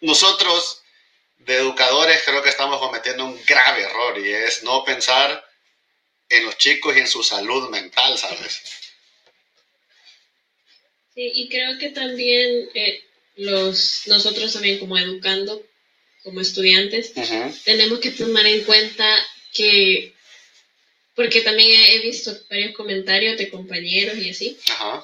nosotros 0.00 0.82
de 1.38 1.56
educadores 1.56 2.22
creo 2.24 2.42
que 2.42 2.50
estamos 2.50 2.78
cometiendo 2.78 3.24
un 3.24 3.40
grave 3.46 3.82
error 3.82 4.18
y 4.18 4.30
es 4.30 4.62
no 4.62 4.84
pensar 4.84 5.44
en 6.28 6.44
los 6.44 6.56
chicos 6.58 6.96
y 6.96 7.00
en 7.00 7.08
su 7.08 7.22
salud 7.22 7.70
mental, 7.70 8.16
¿sabes? 8.18 8.62
Sí, 11.14 11.32
y 11.34 11.48
creo 11.48 11.78
que 11.78 11.88
también 11.90 12.68
eh, 12.74 13.02
los, 13.36 14.02
nosotros 14.06 14.52
también 14.52 14.78
como 14.78 14.96
educando, 14.96 15.62
como 16.22 16.40
estudiantes, 16.40 17.12
tenemos 17.64 17.98
que 17.98 18.10
tomar 18.10 18.46
en 18.46 18.62
cuenta 18.64 19.06
que, 19.52 20.14
porque 21.14 21.40
también 21.42 21.82
he 21.88 22.00
visto 22.00 22.36
varios 22.48 22.74
comentarios 22.74 23.36
de 23.36 23.50
compañeros 23.50 24.16
y 24.18 24.30
así, 24.30 24.56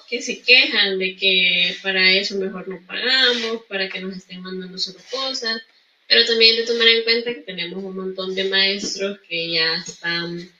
que 0.09 0.23
se 0.23 0.41
quejan 0.41 0.99
de 0.99 1.17
que 1.17 1.77
para 1.83 2.13
eso 2.13 2.37
mejor 2.37 2.69
no 2.69 2.81
pagamos, 2.87 3.63
para 3.69 3.89
que 3.89 4.01
nos 4.01 4.17
estén 4.17 4.43
mandando 4.43 4.79
solo 4.79 4.99
cosas, 5.11 5.61
pero 6.09 6.25
también 6.25 6.53
hay 6.53 6.61
que 6.61 6.73
tomar 6.73 6.89
en 6.89 7.05
cuenta 7.05 7.35
que 7.35 7.41
tenemos 7.41 7.83
un 7.83 7.97
montón 7.97 8.35
de 8.35 8.45
maestros 8.45 9.19
que 9.29 9.53
ya 9.53 9.75
están 9.87 10.51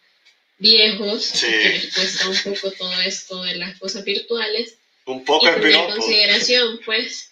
viejos, 0.59 1.33
que 1.41 1.69
les 1.69 1.95
cuesta 1.95 2.29
un 2.29 2.39
poco 2.43 2.73
todo 2.73 3.01
esto 3.03 3.43
de 3.45 3.57
las 3.57 3.79
cosas 3.79 4.05
virtuales. 4.05 4.77
Un 5.05 5.25
poco 5.25 5.49
en 5.49 5.87
consideración, 5.91 6.81
pues. 6.85 7.31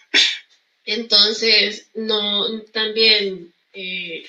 Entonces, 0.87 1.87
no, 1.95 2.63
también 2.73 3.53
eh, 3.73 4.25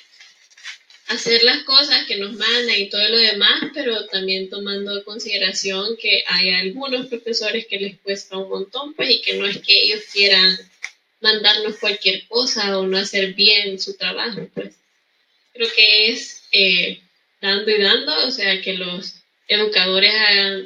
hacer 1.08 1.44
las 1.44 1.64
cosas 1.64 2.06
que 2.06 2.18
nos 2.18 2.34
mandan 2.34 2.78
y 2.78 2.90
todo 2.90 3.08
lo 3.10 3.18
demás, 3.18 3.62
pero 3.74 4.06
también 4.08 4.50
tomando 4.50 4.98
en 4.98 5.04
consideración 5.04 5.98
que 5.98 6.24
hay 6.28 6.50
algunos 6.50 7.08
profesores 7.08 7.68
que 7.68 7.80
les 7.80 8.00
cuesta 8.00 8.38
un 8.38 8.50
montón, 8.50 8.94
pues, 8.96 9.10
y 9.10 9.22
que 9.22 9.36
no 9.36 9.46
es 9.46 9.60
que 9.60 9.84
ellos 9.84 10.02
quieran 10.12 10.58
mandarnos 11.22 11.78
cualquier 11.78 12.28
cosa 12.28 12.80
o 12.80 12.88
no 12.88 12.98
hacer 12.98 13.34
bien 13.34 13.80
su 13.80 13.96
trabajo, 13.96 14.50
pues. 14.54 14.76
Creo 15.54 15.70
que 15.76 16.12
es 16.12 16.44
eh, 16.52 17.00
dando 17.42 17.72
y 17.72 17.82
dando, 17.82 18.28
o 18.28 18.32
sea, 18.32 18.62
que 18.62 18.74
los 18.74 19.16
educadores 19.48 20.12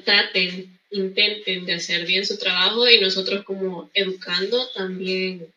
traten, 0.06 0.80
intenten 0.90 1.66
de 1.66 1.74
hacer 1.74 2.06
bien 2.06 2.26
su 2.26 2.38
trabajo 2.38 2.90
y 2.90 3.00
nosotros 3.00 3.44
como 3.44 3.92
educando 3.94 4.68
también 4.70 5.54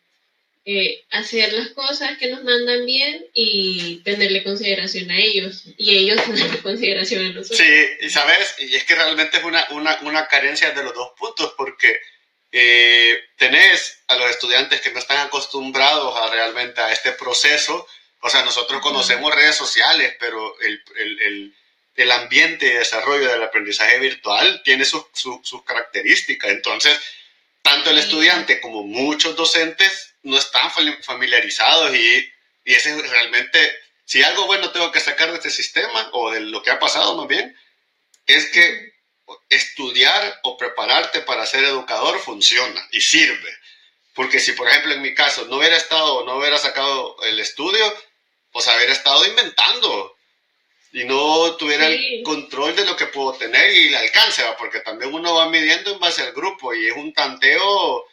eh, 0.65 1.03
hacer 1.11 1.51
las 1.51 1.69
cosas 1.69 2.17
que 2.17 2.29
nos 2.29 2.41
mandan 2.43 2.85
bien 2.85 3.25
y 3.33 3.97
tenerle 4.05 4.45
consideración 4.45 5.11
a 5.11 5.17
ellos 5.17 5.63
y 5.77 5.97
ellos 5.97 6.23
tenerle 6.25 6.59
consideración 6.59 7.25
a 7.25 7.29
nosotros. 7.33 7.57
Sí, 7.57 7.85
y 7.99 8.09
sabes, 8.09 8.55
y 8.59 8.73
es 8.73 8.85
que 8.85 8.95
realmente 8.95 9.37
es 9.37 9.43
una, 9.43 9.67
una, 9.71 9.99
una 10.03 10.27
carencia 10.29 10.71
de 10.71 10.83
los 10.83 10.93
dos 10.93 11.11
puntos 11.17 11.53
porque 11.57 11.99
eh, 12.53 13.19
tenés 13.35 14.03
a 14.07 14.15
los 14.15 14.29
estudiantes 14.29 14.79
que 14.79 14.91
no 14.91 14.99
están 14.99 15.27
acostumbrados 15.27 16.15
a 16.17 16.29
realmente 16.29 16.79
a 16.79 16.93
este 16.93 17.11
proceso. 17.11 17.85
O 18.21 18.29
sea, 18.29 18.45
nosotros 18.45 18.81
conocemos 18.81 19.35
redes 19.35 19.57
sociales, 19.57 20.15
pero 20.17 20.57
el, 20.61 20.81
el, 20.97 21.53
el, 21.95 22.11
ambiente 22.11 22.67
de 22.67 22.79
desarrollo 22.79 23.29
del 23.29 23.43
aprendizaje 23.43 23.99
virtual 23.99 24.61
tiene 24.63 24.85
sus 24.85 25.03
características. 25.65 26.51
Entonces, 26.51 26.97
tanto 27.61 27.89
el 27.89 27.97
estudiante 27.97 28.61
como 28.61 28.83
muchos 28.83 29.35
docentes 29.35 30.12
no 30.23 30.37
están 30.37 30.71
familiarizados 31.01 31.95
y, 31.95 32.31
y 32.65 32.73
ese 32.73 32.95
es 32.95 33.09
realmente, 33.09 33.75
si 34.05 34.23
algo 34.23 34.45
bueno 34.45 34.71
tengo 34.71 34.91
que 34.91 34.99
sacar 34.99 35.29
de 35.29 35.37
este 35.37 35.49
sistema 35.49 36.09
o 36.13 36.31
de 36.31 36.39
lo 36.41 36.63
que 36.63 36.71
ha 36.71 36.79
pasado 36.79 37.15
más 37.15 37.27
bien, 37.27 37.55
es 38.25 38.49
que 38.51 38.93
estudiar 39.49 40.39
o 40.43 40.57
prepararte 40.57 41.21
para 41.21 41.45
ser 41.45 41.63
educador 41.63 42.19
funciona 42.19 42.87
y 42.91 43.01
sirve. 43.01 43.57
Porque 44.13 44.39
si, 44.39 44.51
por 44.53 44.67
ejemplo, 44.67 44.93
en 44.93 45.01
mi 45.01 45.13
caso 45.13 45.45
no 45.45 45.57
hubiera 45.57 45.75
estado, 45.75 46.25
no 46.25 46.37
hubiera 46.37 46.57
sacado 46.57 47.15
el 47.23 47.39
estudio, 47.39 47.93
pues 48.51 48.67
haber 48.67 48.89
estado 48.89 49.25
inventando 49.25 50.15
y 50.91 51.03
no 51.05 51.55
tuviera 51.55 51.87
el 51.87 52.21
control 52.23 52.75
de 52.75 52.85
lo 52.85 52.95
que 52.95 53.07
puedo 53.07 53.33
tener 53.33 53.73
y 53.75 53.87
el 53.87 53.95
alcance, 53.95 54.43
porque 54.59 54.81
también 54.81 55.13
uno 55.13 55.33
va 55.33 55.49
midiendo 55.49 55.91
en 55.91 55.99
base 55.99 56.21
al 56.21 56.33
grupo 56.33 56.73
y 56.73 56.87
es 56.87 56.95
un 56.95 57.11
tanteo 57.13 58.05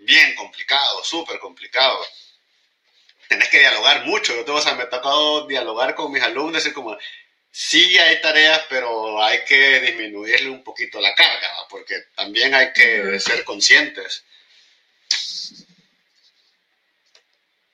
bien 0.00 0.34
complicado, 0.34 1.04
súper 1.04 1.38
complicado. 1.38 2.04
Tenés 3.28 3.48
que 3.48 3.60
dialogar 3.60 4.04
mucho. 4.04 4.34
Yo 4.34 4.44
tengo, 4.44 4.58
o 4.58 4.74
me 4.74 4.82
ha 4.82 4.90
tocado 4.90 5.46
dialogar 5.46 5.94
con 5.94 6.10
mis 6.10 6.22
alumnos 6.22 6.66
y 6.66 6.72
como, 6.72 6.96
sí 7.50 7.98
hay 7.98 8.20
tareas, 8.20 8.62
pero 8.68 9.22
hay 9.22 9.44
que 9.44 9.80
disminuirle 9.80 10.50
un 10.50 10.64
poquito 10.64 11.00
la 11.00 11.14
carga, 11.14 11.48
porque 11.68 11.96
también 12.14 12.54
hay 12.54 12.72
que 12.72 13.20
ser 13.20 13.44
conscientes. 13.44 14.24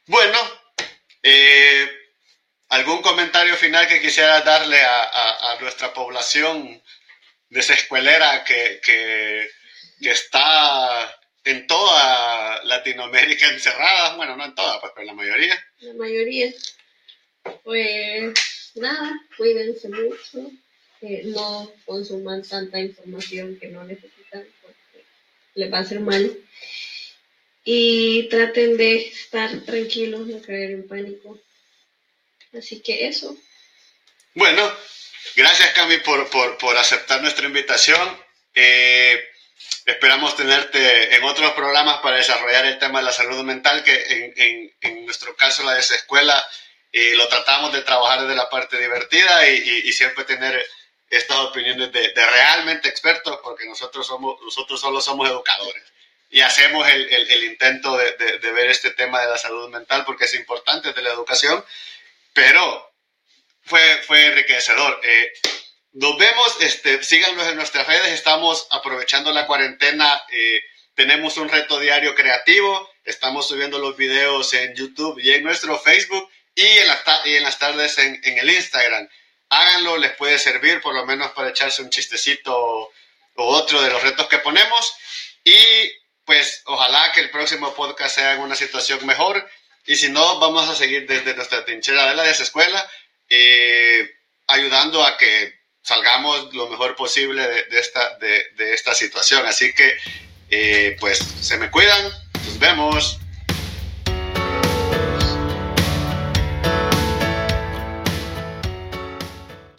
Bueno, 0.07 0.39
eh, 1.23 1.91
¿algún 2.69 3.03
comentario 3.03 3.57
final 3.57 3.89
que 3.89 4.01
quisiera 4.01 4.41
darle 4.43 4.81
a, 4.81 5.57
nuestra 5.61 5.93
población 5.95 6.83
desescuelera 7.49 8.45
que, 8.45 8.81
que, 8.85 9.51
que 10.01 10.11
está 10.11 10.86
Latinoamérica 12.87 13.49
encerrada? 13.53 14.17
Bueno, 14.17 14.37
no 14.37 14.45
en 14.45 14.55
toda, 14.55 14.81
pues, 14.81 14.93
pero 14.95 15.03
en 15.03 15.07
la 15.09 15.15
mayoría. 15.15 15.67
La 15.81 15.95
mayoría. 15.95 16.53
Pues 17.63 18.35
nada, 18.75 19.21
cuídense 19.37 19.89
mucho, 19.89 20.51
no 21.25 21.73
consuman 21.85 22.43
tanta 22.43 22.81
información 22.81 23.59
que 23.61 23.69
no 23.69 23.85
necesitan 23.85 24.45
porque 24.63 25.05
les 25.55 25.73
va 25.73 25.79
a 25.79 25.81
hacer 25.83 26.01
mal. 26.01 26.37
Y 27.65 28.29
traten 28.29 28.77
de 28.77 29.09
estar 29.09 29.61
tranquilos, 29.65 30.27
no 30.27 30.41
caer 30.41 30.71
en 30.71 30.89
pánico. 30.89 31.41
Así 32.57 32.81
que 32.81 33.09
eso. 33.09 33.37
Bueno, 34.35 34.73
gracias 35.35 35.73
Cami 35.73 35.99
por, 35.99 36.29
por, 36.31 36.77
aceptar 36.77 37.23
nuestra 37.23 37.47
invitación. 37.47 38.09
Eh, 38.55 39.21
esperamos 39.85 40.37
tenerte 40.37 41.15
en 41.17 41.25
otros 41.25 41.53
programas 41.53 41.99
para 42.01 42.17
desarrollar 42.17 42.67
el 42.67 42.79
tema 42.79 43.01
de 43.01 43.07
la 43.07 43.13
salud 43.13 43.43
mental, 43.45 43.83
que 43.83 43.95
en, 44.09 44.35
en, 44.37 44.77
en 44.81 45.05
nuestro 45.05 45.37
caso 45.37 45.63
la 45.63 45.75
desescuela 45.75 46.45
y 46.93 47.15
lo 47.15 47.29
tratamos 47.29 47.73
de 47.75 47.83
trabajar 47.83 48.23
desde 48.23 48.35
la 48.35 48.49
parte 48.49 48.79
divertida 48.79 49.47
y, 49.49 49.93
siempre 49.93 50.25
tener 50.25 50.65
estas 51.11 51.37
opiniones 51.39 51.93
de, 51.93 52.13
realmente 52.15 52.89
expertos, 52.89 53.39
porque 53.43 53.67
nosotros, 53.67 54.07
somos, 54.07 54.41
nosotros 54.43 54.81
solo 54.81 55.01
somos 55.01 55.29
educadores 55.29 55.83
y 56.31 56.41
hacemos 56.41 56.89
el, 56.89 57.07
el, 57.13 57.45
intento 57.45 57.97
de, 57.97 58.39
de, 58.39 58.53
ver 58.53 58.71
este 58.71 58.91
tema 58.93 59.21
de 59.21 59.29
la 59.29 59.37
salud 59.37 59.69
mental 59.69 60.05
porque 60.07 60.25
es 60.25 60.35
importante 60.35 60.93
de 60.93 61.03
la 61.03 61.11
educación, 61.11 61.63
pero 62.33 62.93
fue, 63.63 64.03
fue 64.07 64.27
enriquecedor. 64.27 64.99
Eh, 65.03 65.33
nos 65.97 66.19
vemos, 66.19 66.57
este, 66.61 67.03
síganos 67.03 67.47
en 67.47 67.57
nuestras 67.57 67.87
redes, 67.87 68.13
estamos 68.13 68.67
aprovechando 68.71 69.33
la 69.33 69.47
cuarentena, 69.47 70.23
eh, 70.31 70.63
tenemos 70.95 71.39
un 71.39 71.49
reto 71.49 71.81
diario 71.81 72.15
creativo, 72.15 72.91
estamos 73.03 73.49
subiendo 73.49 73.79
los 73.79 73.97
videos 73.97 74.53
en 74.53 74.75
YouTube 74.75 75.19
y 75.19 75.33
en 75.33 75.43
nuestro 75.43 75.79
Facebook 75.79 76.29
y 76.55 76.67
en, 76.67 76.87
y 77.25 77.37
en 77.37 77.43
las 77.43 77.59
tardes 77.59 77.97
en, 77.97 78.21
en, 78.25 78.39
el 78.39 78.51
Instagram. 78.51 79.09
Háganlo, 79.49 79.97
les 79.97 80.13
puede 80.17 80.39
servir 80.39 80.83
por 80.83 80.95
lo 80.95 81.07
menos 81.07 81.31
para 81.31 81.49
echarse 81.49 81.81
un 81.81 81.89
chistecito 81.89 82.55
o, 82.55 82.93
otro 83.35 83.81
de 83.81 83.91
los 83.91 84.03
retos 84.03 84.29
que 84.29 84.39
ponemos. 84.39 84.95
Y 85.45 85.93
pues 86.27 86.61
ojalá 86.67 87.11
que 87.13 87.21
el 87.21 87.31
próximo 87.31 87.73
podcast 87.75 88.17
sea 88.17 88.35
en 88.35 88.41
una 88.41 88.55
situación 88.55 89.07
mejor. 89.07 89.49
Y 89.87 89.97
si 89.97 90.11
no, 90.11 90.41
vamos 90.41 90.69
a 90.69 90.75
seguir 90.75 91.07
desde 91.07 91.35
nuestra 91.35 91.65
trinchera 91.65 92.07
de 92.09 92.17
la 92.17 92.25
desescuela, 92.25 92.87
eh, 93.31 94.11
ayudando 94.47 95.03
a 95.03 95.17
que 95.17 95.56
salgamos 95.87 96.53
lo 96.53 96.69
mejor 96.69 96.97
posible 96.97 97.47
de, 97.47 97.79
esta, 97.79 98.19
de, 98.19 98.75
esta 98.75 98.93
situación. 98.93 99.47
Así 99.47 99.73
que, 99.73 99.97
eh, 100.51 100.97
pues, 100.99 101.19
se 101.19 101.57
me 101.59 101.71
cuidan. 101.71 102.11
Nos 102.45 102.59
vemos. 102.59 103.21